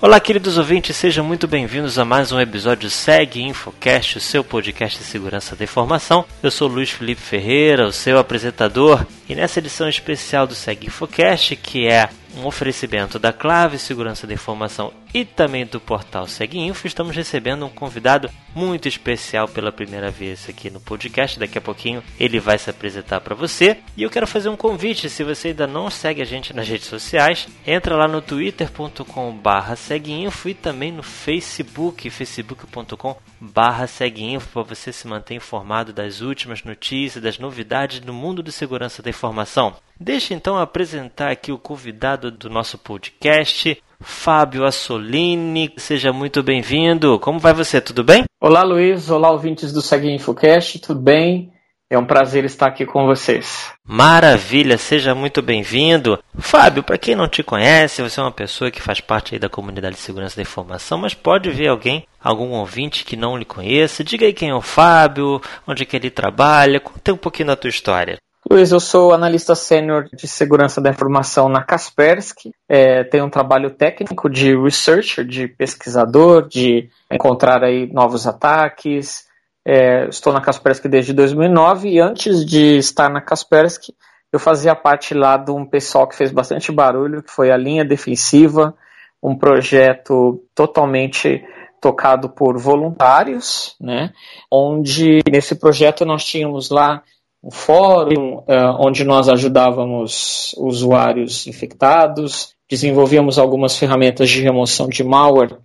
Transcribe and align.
Olá, 0.00 0.20
queridos 0.20 0.56
ouvintes, 0.58 0.96
sejam 0.96 1.24
muito 1.24 1.48
bem-vindos 1.48 1.98
a 1.98 2.04
mais 2.04 2.30
um 2.30 2.38
episódio 2.38 2.88
Segue 2.88 3.42
Infocast, 3.42 4.18
o 4.18 4.20
seu 4.20 4.44
podcast 4.44 4.96
de 4.96 5.04
segurança 5.04 5.56
da 5.56 5.64
informação. 5.64 6.24
Eu 6.40 6.52
sou 6.52 6.68
Luiz 6.68 6.90
Felipe 6.90 7.20
Ferreira, 7.20 7.84
o 7.84 7.92
seu 7.92 8.16
apresentador, 8.16 9.04
e 9.28 9.34
nessa 9.34 9.58
edição 9.58 9.88
especial 9.88 10.46
do 10.46 10.54
Segue 10.54 10.86
Infocast, 10.86 11.56
que 11.56 11.88
é 11.88 12.08
um 12.36 12.46
oferecimento 12.46 13.18
da 13.18 13.32
Clave 13.32 13.76
Segurança 13.76 14.24
da 14.24 14.34
Informação 14.34 14.92
e 15.12 15.24
também 15.24 15.66
do 15.66 15.80
portal 15.80 16.26
SegInfo, 16.26 16.86
estamos 16.86 17.16
recebendo 17.16 17.64
um 17.64 17.70
convidado 17.70 18.28
muito 18.54 18.86
especial 18.88 19.48
pela 19.48 19.70
primeira 19.70 20.10
vez 20.10 20.48
aqui 20.48 20.70
no 20.70 20.80
podcast. 20.80 21.38
Daqui 21.38 21.58
a 21.58 21.60
pouquinho 21.60 22.02
ele 22.18 22.40
vai 22.40 22.58
se 22.58 22.70
apresentar 22.70 23.20
para 23.20 23.34
você. 23.34 23.76
E 23.96 24.02
eu 24.02 24.10
quero 24.10 24.26
fazer 24.26 24.48
um 24.48 24.56
convite, 24.56 25.08
se 25.08 25.22
você 25.22 25.48
ainda 25.48 25.66
não 25.66 25.90
segue 25.90 26.22
a 26.22 26.24
gente 26.24 26.54
nas 26.54 26.68
redes 26.68 26.86
sociais, 26.86 27.48
entra 27.66 27.96
lá 27.96 28.08
no 28.08 28.20
twitter.com/seguinfo 28.20 30.48
e 30.48 30.54
também 30.54 30.92
no 30.92 31.02
Facebook, 31.02 32.10
facebook.com/seguinfo 32.10 34.48
para 34.48 34.62
você 34.62 34.92
se 34.92 35.06
manter 35.06 35.34
informado 35.34 35.92
das 35.92 36.20
últimas 36.20 36.64
notícias, 36.64 37.22
das 37.22 37.38
novidades 37.38 38.00
do 38.00 38.12
mundo 38.12 38.42
de 38.42 38.50
segurança 38.50 39.00
da 39.02 39.10
informação. 39.10 39.76
Deixa 40.00 40.32
então 40.32 40.56
apresentar 40.56 41.30
aqui 41.30 41.50
o 41.50 41.58
convidado 41.58 42.30
do 42.30 42.48
nosso 42.48 42.78
podcast, 42.78 43.82
Fábio 44.00 44.64
Assolini. 44.64 45.72
Seja 45.76 46.12
muito 46.12 46.42
bem-vindo. 46.42 47.18
Como 47.18 47.38
vai 47.38 47.52
você? 47.52 47.80
Tudo 47.80 48.04
bem? 48.04 48.24
Olá, 48.40 48.62
Luiz. 48.62 49.10
Olá, 49.10 49.30
ouvintes 49.30 49.72
do 49.72 49.82
Segue 49.82 50.12
Infocast. 50.12 50.78
Tudo 50.80 51.00
bem? 51.00 51.52
É 51.90 51.98
um 51.98 52.04
prazer 52.04 52.44
estar 52.44 52.66
aqui 52.66 52.84
com 52.84 53.06
vocês. 53.06 53.72
Maravilha, 53.82 54.76
seja 54.76 55.14
muito 55.14 55.40
bem-vindo. 55.40 56.18
Fábio, 56.38 56.82
para 56.82 56.98
quem 56.98 57.16
não 57.16 57.26
te 57.26 57.42
conhece, 57.42 58.02
você 58.02 58.20
é 58.20 58.22
uma 58.22 58.30
pessoa 58.30 58.70
que 58.70 58.82
faz 58.82 59.00
parte 59.00 59.38
da 59.38 59.48
comunidade 59.48 59.96
de 59.96 60.02
segurança 60.02 60.36
da 60.36 60.42
informação, 60.42 60.98
mas 60.98 61.14
pode 61.14 61.48
ver 61.48 61.68
alguém, 61.68 62.06
algum 62.22 62.50
ouvinte 62.50 63.06
que 63.06 63.16
não 63.16 63.38
lhe 63.38 63.46
conheça. 63.46 64.04
Diga 64.04 64.26
aí 64.26 64.34
quem 64.34 64.50
é 64.50 64.54
o 64.54 64.60
Fábio, 64.60 65.40
onde 65.66 65.82
é 65.82 65.86
que 65.86 65.96
ele 65.96 66.10
trabalha, 66.10 66.78
conta 66.78 67.14
um 67.14 67.16
pouquinho 67.16 67.46
da 67.46 67.56
tua 67.56 67.70
história. 67.70 68.18
Luiz, 68.50 68.72
eu 68.72 68.80
sou 68.80 69.12
analista 69.12 69.54
sênior 69.54 70.08
de 70.10 70.26
segurança 70.26 70.80
da 70.80 70.88
informação 70.88 71.50
na 71.50 71.62
Kaspersky. 71.62 72.50
É, 72.66 73.04
tenho 73.04 73.26
um 73.26 73.30
trabalho 73.30 73.70
técnico 73.70 74.30
de 74.30 74.56
researcher, 74.56 75.22
de 75.22 75.46
pesquisador, 75.46 76.48
de 76.48 76.88
encontrar 77.12 77.62
aí 77.62 77.86
novos 77.92 78.26
ataques. 78.26 79.26
É, 79.66 80.08
estou 80.08 80.32
na 80.32 80.40
Kaspersky 80.40 80.88
desde 80.88 81.12
2009 81.12 81.90
e 81.90 82.00
antes 82.00 82.42
de 82.42 82.78
estar 82.78 83.10
na 83.10 83.20
Kaspersky, 83.20 83.94
eu 84.32 84.38
fazia 84.38 84.74
parte 84.74 85.12
lá 85.12 85.36
de 85.36 85.50
um 85.50 85.66
pessoal 85.66 86.08
que 86.08 86.16
fez 86.16 86.30
bastante 86.30 86.72
barulho, 86.72 87.22
que 87.22 87.30
foi 87.30 87.50
a 87.50 87.56
linha 87.56 87.84
defensiva, 87.84 88.74
um 89.22 89.36
projeto 89.36 90.42
totalmente 90.54 91.44
tocado 91.82 92.30
por 92.30 92.58
voluntários, 92.58 93.76
né? 93.78 94.10
Onde 94.50 95.20
nesse 95.30 95.54
projeto 95.54 96.06
nós 96.06 96.24
tínhamos 96.24 96.70
lá 96.70 97.02
um 97.48 97.50
fórum 97.50 98.36
uh, 98.40 98.76
onde 98.78 99.04
nós 99.04 99.26
ajudávamos 99.26 100.54
usuários 100.58 101.46
infectados, 101.46 102.54
desenvolvíamos 102.68 103.38
algumas 103.38 103.74
ferramentas 103.74 104.28
de 104.28 104.42
remoção 104.42 104.86
de 104.86 105.02
malware 105.02 105.56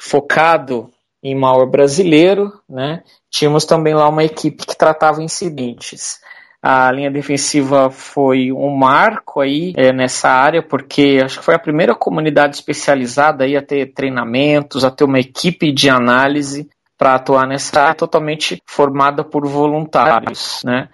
focado 0.00 0.90
em 1.22 1.34
malware 1.34 1.70
brasileiro, 1.70 2.52
né? 2.66 3.02
Tínhamos 3.30 3.66
também 3.66 3.94
lá 3.94 4.08
uma 4.08 4.24
equipe 4.24 4.64
que 4.64 4.76
tratava 4.76 5.22
incidentes. 5.22 6.20
A 6.62 6.90
linha 6.90 7.10
defensiva 7.10 7.90
foi 7.90 8.50
um 8.50 8.74
marco 8.74 9.40
aí 9.40 9.74
é, 9.76 9.92
nessa 9.92 10.30
área, 10.30 10.62
porque 10.62 11.20
acho 11.22 11.38
que 11.38 11.44
foi 11.44 11.54
a 11.54 11.58
primeira 11.58 11.94
comunidade 11.94 12.56
especializada 12.56 13.44
aí 13.44 13.56
a 13.56 13.62
ter 13.62 13.92
treinamentos, 13.92 14.84
a 14.84 14.90
ter 14.90 15.04
uma 15.04 15.20
equipe 15.20 15.70
de 15.70 15.90
análise 15.90 16.68
para 16.96 17.16
atuar 17.16 17.46
nessa 17.46 17.82
área 17.82 17.94
totalmente 17.94 18.62
formada 18.64 19.22
por 19.22 19.46
voluntários, 19.46 20.62
né? 20.64 20.88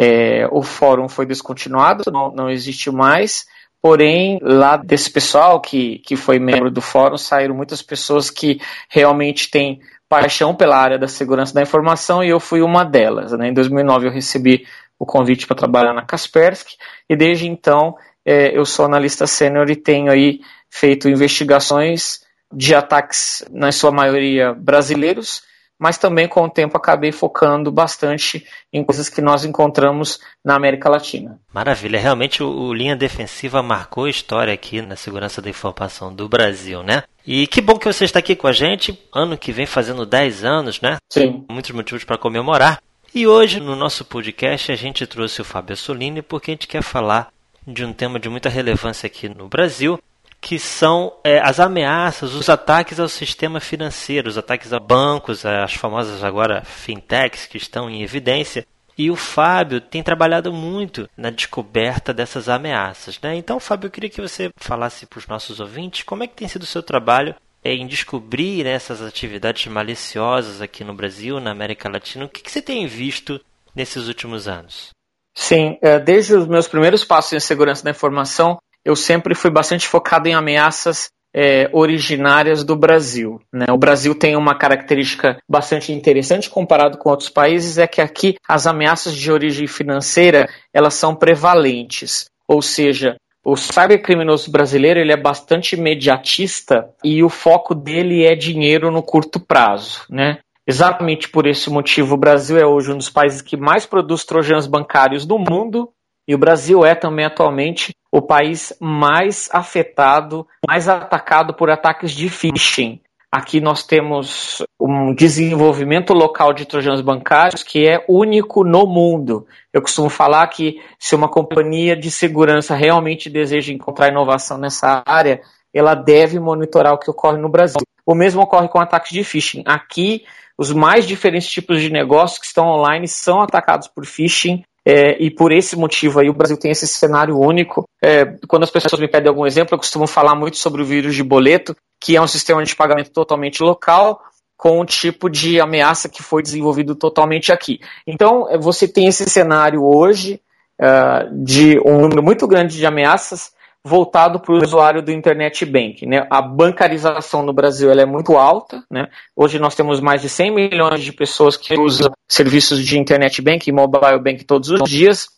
É, 0.00 0.46
o 0.52 0.62
fórum 0.62 1.08
foi 1.08 1.26
descontinuado, 1.26 2.04
não, 2.12 2.30
não 2.30 2.48
existe 2.48 2.88
mais. 2.88 3.46
Porém, 3.82 4.38
lá 4.40 4.76
desse 4.76 5.10
pessoal 5.10 5.60
que, 5.60 5.98
que 6.00 6.14
foi 6.14 6.38
membro 6.38 6.70
do 6.70 6.80
fórum, 6.80 7.16
saíram 7.16 7.54
muitas 7.54 7.82
pessoas 7.82 8.30
que 8.30 8.60
realmente 8.88 9.50
têm 9.50 9.80
paixão 10.08 10.54
pela 10.54 10.76
área 10.76 10.98
da 10.98 11.08
segurança 11.08 11.52
da 11.52 11.62
informação 11.62 12.22
e 12.22 12.28
eu 12.28 12.38
fui 12.38 12.62
uma 12.62 12.84
delas. 12.84 13.32
Né? 13.32 13.48
Em 13.48 13.52
2009 13.52 14.06
eu 14.06 14.12
recebi 14.12 14.64
o 14.98 15.04
convite 15.04 15.46
para 15.46 15.56
trabalhar 15.56 15.92
na 15.92 16.04
Kaspersky 16.04 16.76
e 17.08 17.16
desde 17.16 17.48
então 17.48 17.96
é, 18.24 18.56
eu 18.56 18.64
sou 18.64 18.84
analista 18.84 19.26
sênior 19.26 19.68
e 19.68 19.76
tenho 19.76 20.10
aí 20.10 20.40
feito 20.70 21.08
investigações 21.08 22.20
de 22.52 22.74
ataques, 22.74 23.44
na 23.50 23.70
sua 23.72 23.90
maioria 23.90 24.54
brasileiros, 24.54 25.42
mas 25.78 25.96
também 25.96 26.26
com 26.26 26.42
o 26.42 26.50
tempo 26.50 26.76
acabei 26.76 27.12
focando 27.12 27.70
bastante 27.70 28.44
em 28.72 28.82
coisas 28.82 29.08
que 29.08 29.20
nós 29.20 29.44
encontramos 29.44 30.18
na 30.44 30.54
América 30.54 30.88
Latina. 30.88 31.38
Maravilha, 31.52 32.00
realmente 32.00 32.42
o, 32.42 32.48
o 32.48 32.74
Linha 32.74 32.96
Defensiva 32.96 33.62
marcou 33.62 34.04
a 34.04 34.10
história 34.10 34.52
aqui 34.52 34.82
na 34.82 34.96
segurança 34.96 35.40
da 35.40 35.48
informação 35.48 36.12
do 36.12 36.28
Brasil, 36.28 36.82
né? 36.82 37.04
E 37.26 37.46
que 37.46 37.60
bom 37.60 37.78
que 37.78 37.86
você 37.86 38.04
está 38.04 38.18
aqui 38.18 38.34
com 38.34 38.46
a 38.46 38.52
gente, 38.52 38.98
ano 39.14 39.36
que 39.36 39.52
vem 39.52 39.66
fazendo 39.66 40.04
10 40.04 40.44
anos, 40.44 40.80
né? 40.80 40.96
Sim. 41.12 41.44
Muitos 41.48 41.70
motivos 41.70 42.02
para 42.02 42.18
comemorar. 42.18 42.82
E 43.14 43.26
hoje, 43.26 43.60
no 43.60 43.74
nosso 43.74 44.04
podcast, 44.04 44.70
a 44.70 44.76
gente 44.76 45.06
trouxe 45.06 45.40
o 45.40 45.44
Fábio 45.44 45.76
Solini 45.76 46.22
porque 46.22 46.50
a 46.50 46.54
gente 46.54 46.66
quer 46.66 46.82
falar 46.82 47.30
de 47.66 47.84
um 47.84 47.92
tema 47.92 48.18
de 48.18 48.28
muita 48.28 48.48
relevância 48.48 49.06
aqui 49.06 49.28
no 49.28 49.48
Brasil, 49.48 49.98
que 50.40 50.58
são 50.58 51.12
é, 51.24 51.40
as 51.40 51.58
ameaças, 51.58 52.34
os 52.34 52.48
ataques 52.48 53.00
ao 53.00 53.08
sistema 53.08 53.60
financeiro, 53.60 54.28
os 54.28 54.38
ataques 54.38 54.72
a 54.72 54.78
bancos, 54.78 55.44
as 55.44 55.74
famosas 55.74 56.22
agora 56.22 56.62
fintechs 56.64 57.46
que 57.46 57.56
estão 57.56 57.90
em 57.90 58.02
evidência. 58.02 58.66
E 58.96 59.10
o 59.10 59.16
Fábio 59.16 59.80
tem 59.80 60.02
trabalhado 60.02 60.52
muito 60.52 61.08
na 61.16 61.30
descoberta 61.30 62.12
dessas 62.12 62.48
ameaças. 62.48 63.20
Né? 63.20 63.36
Então, 63.36 63.60
Fábio, 63.60 63.86
eu 63.86 63.90
queria 63.92 64.10
que 64.10 64.20
você 64.20 64.50
falasse 64.56 65.06
para 65.06 65.18
os 65.18 65.26
nossos 65.28 65.60
ouvintes 65.60 66.02
como 66.02 66.24
é 66.24 66.26
que 66.26 66.34
tem 66.34 66.48
sido 66.48 66.62
o 66.62 66.66
seu 66.66 66.82
trabalho 66.82 67.34
é, 67.62 67.74
em 67.74 67.86
descobrir 67.86 68.64
né, 68.64 68.70
essas 68.70 69.00
atividades 69.02 69.66
maliciosas 69.66 70.60
aqui 70.60 70.82
no 70.82 70.94
Brasil, 70.94 71.38
na 71.38 71.52
América 71.52 71.88
Latina. 71.88 72.24
O 72.24 72.28
que, 72.28 72.42
que 72.42 72.50
você 72.50 72.62
tem 72.62 72.86
visto 72.86 73.40
nesses 73.74 74.08
últimos 74.08 74.48
anos? 74.48 74.90
Sim, 75.32 75.78
é, 75.80 76.00
desde 76.00 76.34
os 76.34 76.48
meus 76.48 76.66
primeiros 76.66 77.04
passos 77.04 77.32
em 77.32 77.40
segurança 77.40 77.84
da 77.84 77.92
informação, 77.92 78.58
eu 78.88 78.96
sempre 78.96 79.34
fui 79.34 79.50
bastante 79.50 79.86
focado 79.86 80.28
em 80.28 80.34
ameaças 80.34 81.10
é, 81.36 81.68
originárias 81.74 82.64
do 82.64 82.74
Brasil. 82.74 83.38
Né? 83.52 83.66
O 83.70 83.76
Brasil 83.76 84.14
tem 84.14 84.34
uma 84.34 84.54
característica 84.54 85.36
bastante 85.46 85.92
interessante 85.92 86.48
comparado 86.48 86.96
com 86.96 87.10
outros 87.10 87.28
países, 87.28 87.76
é 87.76 87.86
que 87.86 88.00
aqui 88.00 88.36
as 88.48 88.66
ameaças 88.66 89.14
de 89.14 89.30
origem 89.30 89.66
financeira 89.66 90.48
elas 90.72 90.94
são 90.94 91.14
prevalentes, 91.14 92.30
ou 92.48 92.62
seja, 92.62 93.16
o 93.44 93.56
cybercriminoso 93.56 94.50
brasileiro 94.50 94.98
ele 94.98 95.12
é 95.12 95.20
bastante 95.20 95.76
imediatista 95.76 96.88
e 97.04 97.22
o 97.22 97.28
foco 97.28 97.74
dele 97.74 98.24
é 98.24 98.34
dinheiro 98.34 98.90
no 98.90 99.02
curto 99.02 99.38
prazo, 99.38 100.00
né? 100.08 100.38
Exatamente 100.66 101.28
por 101.28 101.46
esse 101.46 101.68
motivo, 101.68 102.14
o 102.14 102.18
Brasil 102.18 102.56
é 102.58 102.64
hoje 102.64 102.90
um 102.90 102.96
dos 102.96 103.10
países 103.10 103.42
que 103.42 103.56
mais 103.56 103.84
produz 103.84 104.24
trojans 104.24 104.66
bancários 104.66 105.26
do 105.26 105.38
mundo 105.38 105.90
e 106.28 106.34
o 106.34 106.38
Brasil 106.38 106.84
é 106.84 106.94
também 106.94 107.24
atualmente 107.24 107.96
o 108.12 108.20
país 108.20 108.74
mais 108.78 109.48
afetado, 109.50 110.46
mais 110.66 110.86
atacado 110.86 111.54
por 111.54 111.70
ataques 111.70 112.12
de 112.12 112.28
phishing. 112.28 113.00
Aqui 113.32 113.60
nós 113.60 113.82
temos 113.82 114.62
um 114.78 115.14
desenvolvimento 115.14 116.12
local 116.12 116.52
de 116.52 116.66
trojanos 116.66 117.00
bancários 117.00 117.62
que 117.62 117.86
é 117.86 118.04
único 118.06 118.62
no 118.62 118.86
mundo. 118.86 119.46
Eu 119.72 119.80
costumo 119.80 120.10
falar 120.10 120.46
que 120.48 120.82
se 120.98 121.14
uma 121.14 121.28
companhia 121.28 121.96
de 121.96 122.10
segurança 122.10 122.74
realmente 122.74 123.30
deseja 123.30 123.72
encontrar 123.72 124.08
inovação 124.08 124.58
nessa 124.58 125.02
área, 125.06 125.40
ela 125.72 125.94
deve 125.94 126.38
monitorar 126.38 126.92
o 126.92 126.98
que 126.98 127.10
ocorre 127.10 127.38
no 127.38 127.48
Brasil. 127.48 127.80
O 128.04 128.14
mesmo 128.14 128.42
ocorre 128.42 128.68
com 128.68 128.80
ataques 128.80 129.12
de 129.12 129.24
phishing. 129.24 129.62
Aqui, 129.66 130.24
os 130.58 130.72
mais 130.72 131.06
diferentes 131.06 131.48
tipos 131.48 131.80
de 131.80 131.90
negócios 131.90 132.38
que 132.38 132.46
estão 132.46 132.66
online 132.66 133.06
são 133.06 133.42
atacados 133.42 133.88
por 133.88 134.04
phishing 134.06 134.62
é, 134.84 135.22
e 135.22 135.30
por 135.30 135.52
esse 135.52 135.76
motivo 135.76 136.20
aí 136.20 136.30
o 136.30 136.34
Brasil 136.34 136.56
tem 136.56 136.70
esse 136.70 136.86
cenário 136.86 137.38
único. 137.38 137.88
É, 138.02 138.24
quando 138.46 138.62
as 138.62 138.70
pessoas 138.70 139.00
me 139.00 139.08
pedem 139.08 139.28
algum 139.28 139.46
exemplo, 139.46 139.74
eu 139.74 139.78
costumo 139.78 140.06
falar 140.06 140.34
muito 140.34 140.56
sobre 140.56 140.82
o 140.82 140.84
vírus 140.84 141.14
de 141.14 141.22
boleto, 141.22 141.76
que 142.00 142.16
é 142.16 142.20
um 142.20 142.26
sistema 142.26 142.64
de 142.64 142.74
pagamento 142.74 143.10
totalmente 143.10 143.62
local, 143.62 144.20
com 144.56 144.80
um 144.80 144.84
tipo 144.84 145.28
de 145.28 145.60
ameaça 145.60 146.08
que 146.08 146.22
foi 146.22 146.42
desenvolvido 146.42 146.94
totalmente 146.94 147.52
aqui. 147.52 147.80
Então, 148.06 148.48
é, 148.50 148.58
você 148.58 148.88
tem 148.88 149.06
esse 149.06 149.28
cenário 149.28 149.84
hoje 149.84 150.40
uh, 150.80 151.44
de 151.44 151.78
um 151.84 152.00
número 152.00 152.22
muito 152.22 152.46
grande 152.46 152.76
de 152.76 152.86
ameaças 152.86 153.52
voltado 153.88 154.38
para 154.38 154.54
o 154.54 154.62
usuário 154.62 155.02
do 155.02 155.10
Internet 155.10 155.64
Bank. 155.64 156.06
Né? 156.06 156.26
A 156.30 156.40
bancarização 156.42 157.42
no 157.42 157.52
Brasil 157.52 157.90
é 157.90 158.04
muito 158.04 158.36
alta. 158.36 158.84
Né? 158.90 159.08
Hoje 159.34 159.58
nós 159.58 159.74
temos 159.74 160.00
mais 160.00 160.20
de 160.20 160.28
100 160.28 160.54
milhões 160.54 161.00
de 161.00 161.12
pessoas 161.12 161.56
que 161.56 161.74
usam 161.78 162.12
serviços 162.28 162.84
de 162.84 162.98
Internet 162.98 163.40
Bank 163.42 163.68
e 163.68 163.72
Mobile 163.72 164.22
Bank 164.22 164.44
todos 164.44 164.70
os 164.70 164.88
dias. 164.88 165.28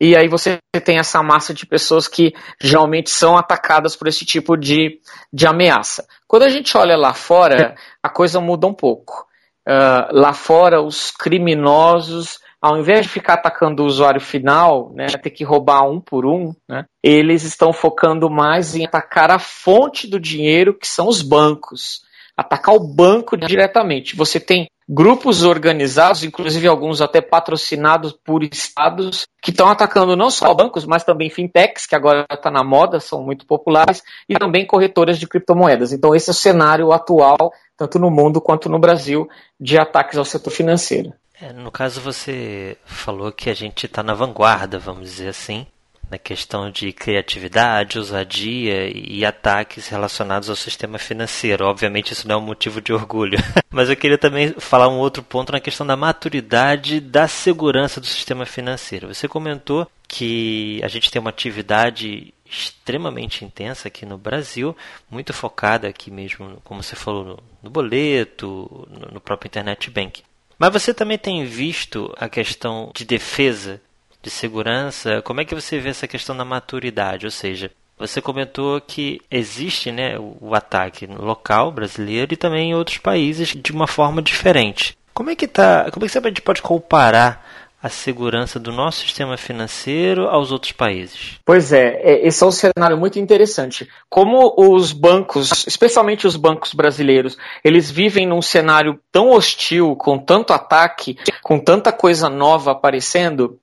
e 0.00 0.16
aí 0.16 0.28
você 0.28 0.58
tem 0.84 0.98
essa 0.98 1.22
massa 1.22 1.54
de 1.54 1.64
pessoas 1.64 2.08
que 2.08 2.34
geralmente 2.60 3.08
são 3.08 3.36
atacadas 3.36 3.96
por 3.96 4.08
esse 4.08 4.24
tipo 4.26 4.56
de, 4.56 4.98
de 5.32 5.46
ameaça. 5.46 6.06
Quando 6.26 6.42
a 6.42 6.48
gente 6.48 6.76
olha 6.76 6.96
lá 6.96 7.14
fora, 7.14 7.76
a 8.02 8.08
coisa 8.08 8.40
muda 8.40 8.66
um 8.66 8.74
pouco. 8.74 9.26
Uh, 9.66 10.10
lá 10.10 10.32
fora, 10.32 10.82
os 10.82 11.12
criminosos, 11.12 12.40
ao 12.62 12.78
invés 12.78 13.02
de 13.02 13.08
ficar 13.08 13.34
atacando 13.34 13.82
o 13.82 13.86
usuário 13.86 14.20
final, 14.20 14.92
né, 14.94 15.06
ter 15.06 15.30
que 15.30 15.42
roubar 15.42 15.82
um 15.90 16.00
por 16.00 16.24
um, 16.24 16.54
né, 16.68 16.84
eles 17.02 17.42
estão 17.42 17.72
focando 17.72 18.30
mais 18.30 18.76
em 18.76 18.86
atacar 18.86 19.32
a 19.32 19.38
fonte 19.40 20.06
do 20.06 20.20
dinheiro, 20.20 20.72
que 20.72 20.86
são 20.86 21.08
os 21.08 21.20
bancos. 21.20 22.02
Atacar 22.36 22.74
o 22.74 22.80
banco 22.80 23.36
diretamente. 23.36 24.16
Você 24.16 24.40
tem 24.40 24.66
grupos 24.88 25.42
organizados, 25.42 26.24
inclusive 26.24 26.66
alguns 26.66 27.00
até 27.00 27.20
patrocinados 27.20 28.12
por 28.12 28.42
estados, 28.42 29.26
que 29.42 29.50
estão 29.50 29.68
atacando 29.68 30.16
não 30.16 30.30
só 30.30 30.54
bancos, 30.54 30.86
mas 30.86 31.04
também 31.04 31.28
fintechs, 31.28 31.84
que 31.84 31.94
agora 31.94 32.26
está 32.30 32.50
na 32.50 32.64
moda, 32.64 33.00
são 33.00 33.22
muito 33.22 33.46
populares, 33.46 34.02
e 34.28 34.34
também 34.34 34.66
corretoras 34.66 35.18
de 35.18 35.26
criptomoedas. 35.26 35.92
Então, 35.92 36.14
esse 36.14 36.30
é 36.30 36.32
o 36.32 36.34
cenário 36.34 36.92
atual, 36.92 37.52
tanto 37.76 37.98
no 37.98 38.10
mundo 38.10 38.40
quanto 38.40 38.68
no 38.68 38.78
Brasil, 38.78 39.28
de 39.60 39.78
ataques 39.78 40.16
ao 40.16 40.24
setor 40.24 40.50
financeiro. 40.50 41.12
É, 41.42 41.52
no 41.52 41.72
caso, 41.72 42.00
você 42.00 42.78
falou 42.84 43.32
que 43.32 43.50
a 43.50 43.54
gente 43.54 43.86
está 43.86 44.00
na 44.00 44.14
vanguarda, 44.14 44.78
vamos 44.78 45.10
dizer 45.10 45.26
assim, 45.26 45.66
na 46.08 46.16
questão 46.16 46.70
de 46.70 46.92
criatividade, 46.92 47.98
ousadia 47.98 48.88
e 48.94 49.24
ataques 49.24 49.88
relacionados 49.88 50.48
ao 50.48 50.54
sistema 50.54 50.98
financeiro. 50.98 51.66
Obviamente, 51.66 52.12
isso 52.12 52.28
não 52.28 52.36
é 52.36 52.38
um 52.38 52.46
motivo 52.46 52.80
de 52.80 52.92
orgulho. 52.92 53.36
Mas 53.72 53.90
eu 53.90 53.96
queria 53.96 54.16
também 54.16 54.54
falar 54.56 54.88
um 54.88 54.98
outro 54.98 55.20
ponto 55.20 55.50
na 55.50 55.58
questão 55.58 55.84
da 55.84 55.96
maturidade 55.96 57.00
da 57.00 57.26
segurança 57.26 58.00
do 58.00 58.06
sistema 58.06 58.46
financeiro. 58.46 59.12
Você 59.12 59.26
comentou 59.26 59.90
que 60.06 60.80
a 60.84 60.86
gente 60.86 61.10
tem 61.10 61.18
uma 61.18 61.30
atividade 61.30 62.32
extremamente 62.46 63.44
intensa 63.44 63.88
aqui 63.88 64.06
no 64.06 64.16
Brasil, 64.16 64.76
muito 65.10 65.32
focada 65.32 65.88
aqui 65.88 66.08
mesmo, 66.08 66.60
como 66.62 66.84
você 66.84 66.94
falou, 66.94 67.42
no, 67.60 67.70
boleto, 67.70 68.86
no 69.10 69.20
próprio 69.20 69.48
internet 69.48 69.90
bank. 69.90 70.22
Mas 70.58 70.72
você 70.72 70.94
também 70.94 71.18
tem 71.18 71.44
visto 71.44 72.12
a 72.18 72.28
questão 72.28 72.90
de 72.94 73.04
defesa 73.04 73.80
de 74.22 74.30
segurança, 74.30 75.20
como 75.22 75.40
é 75.40 75.44
que 75.44 75.54
você 75.54 75.78
vê 75.80 75.88
essa 75.88 76.06
questão 76.06 76.36
da 76.36 76.44
maturidade? 76.44 77.26
Ou 77.26 77.30
seja, 77.30 77.70
você 77.98 78.20
comentou 78.20 78.80
que 78.80 79.20
existe 79.30 79.90
né, 79.90 80.16
o 80.18 80.54
ataque 80.54 81.06
local 81.06 81.72
brasileiro 81.72 82.32
e 82.32 82.36
também 82.36 82.70
em 82.70 82.74
outros 82.74 82.98
países 82.98 83.48
de 83.48 83.72
uma 83.72 83.86
forma 83.86 84.22
diferente. 84.22 84.96
Como 85.12 85.30
é 85.30 85.36
que 85.36 85.46
tá? 85.46 85.90
Como 85.90 86.06
é 86.06 86.08
que 86.08 86.18
a 86.18 86.22
gente 86.22 86.42
pode 86.42 86.62
comparar 86.62 87.61
a 87.82 87.88
segurança 87.88 88.60
do 88.60 88.70
nosso 88.70 89.00
sistema 89.00 89.36
financeiro 89.36 90.28
aos 90.28 90.52
outros 90.52 90.70
países? 90.70 91.40
Pois 91.44 91.72
é, 91.72 92.00
é, 92.02 92.26
esse 92.26 92.42
é 92.42 92.46
um 92.46 92.52
cenário 92.52 92.96
muito 92.96 93.18
interessante. 93.18 93.88
Como 94.08 94.54
os 94.56 94.92
bancos, 94.92 95.66
especialmente 95.66 96.26
os 96.26 96.36
bancos 96.36 96.72
brasileiros, 96.72 97.36
eles 97.64 97.90
vivem 97.90 98.26
num 98.26 98.40
cenário 98.40 99.00
tão 99.10 99.30
hostil, 99.30 99.96
com 99.96 100.16
tanto 100.16 100.52
ataque, 100.52 101.18
com 101.42 101.58
tanta 101.58 101.90
coisa 101.90 102.28
nova 102.28 102.70
aparecendo, 102.70 103.58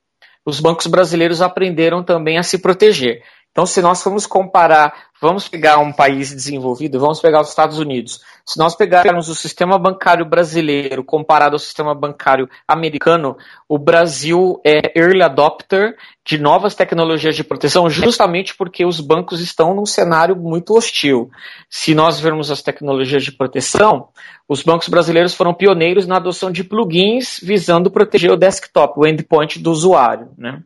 os 0.46 0.60
bancos 0.60 0.88
brasileiros 0.88 1.42
aprenderam 1.42 2.04
também 2.04 2.38
a 2.38 2.44
se 2.44 2.58
proteger. 2.58 3.22
Então, 3.60 3.66
se 3.66 3.82
nós 3.82 4.02
formos 4.02 4.26
comparar, 4.26 4.94
vamos 5.22 5.50
pegar 5.50 5.80
um 5.80 5.92
país 5.92 6.34
desenvolvido, 6.34 6.98
vamos 6.98 7.20
pegar 7.20 7.42
os 7.42 7.50
Estados 7.50 7.78
Unidos. 7.78 8.22
Se 8.46 8.58
nós 8.58 8.74
pegarmos 8.74 9.28
o 9.28 9.36
sistema 9.36 9.78
bancário 9.78 10.26
brasileiro 10.26 11.04
comparado 11.04 11.56
ao 11.56 11.60
sistema 11.60 11.94
bancário 11.94 12.50
americano, 12.66 13.36
o 13.68 13.78
Brasil 13.78 14.62
é 14.66 14.98
early 14.98 15.22
adopter 15.22 15.98
de 16.26 16.38
novas 16.38 16.74
tecnologias 16.74 17.36
de 17.36 17.44
proteção, 17.44 17.90
justamente 17.90 18.56
porque 18.56 18.86
os 18.86 19.02
bancos 19.02 19.42
estão 19.42 19.76
num 19.76 19.86
cenário 19.86 20.38
muito 20.38 20.74
hostil. 20.74 21.30
Se 21.70 21.94
nós 21.94 22.18
vermos 22.18 22.50
as 22.50 22.62
tecnologias 22.62 23.26
de 23.26 23.34
proteção, 23.34 24.08
os 24.48 24.64
bancos 24.64 24.88
brasileiros 24.88 25.34
foram 25.34 25.54
pioneiros 25.54 26.08
na 26.08 26.16
adoção 26.16 26.50
de 26.50 26.64
plugins 26.64 27.42
visando 27.44 27.92
proteger 27.92 28.32
o 28.32 28.38
desktop, 28.38 28.94
o 28.98 29.06
endpoint 29.06 29.60
do 29.60 29.70
usuário. 29.70 30.30
Né? 30.38 30.64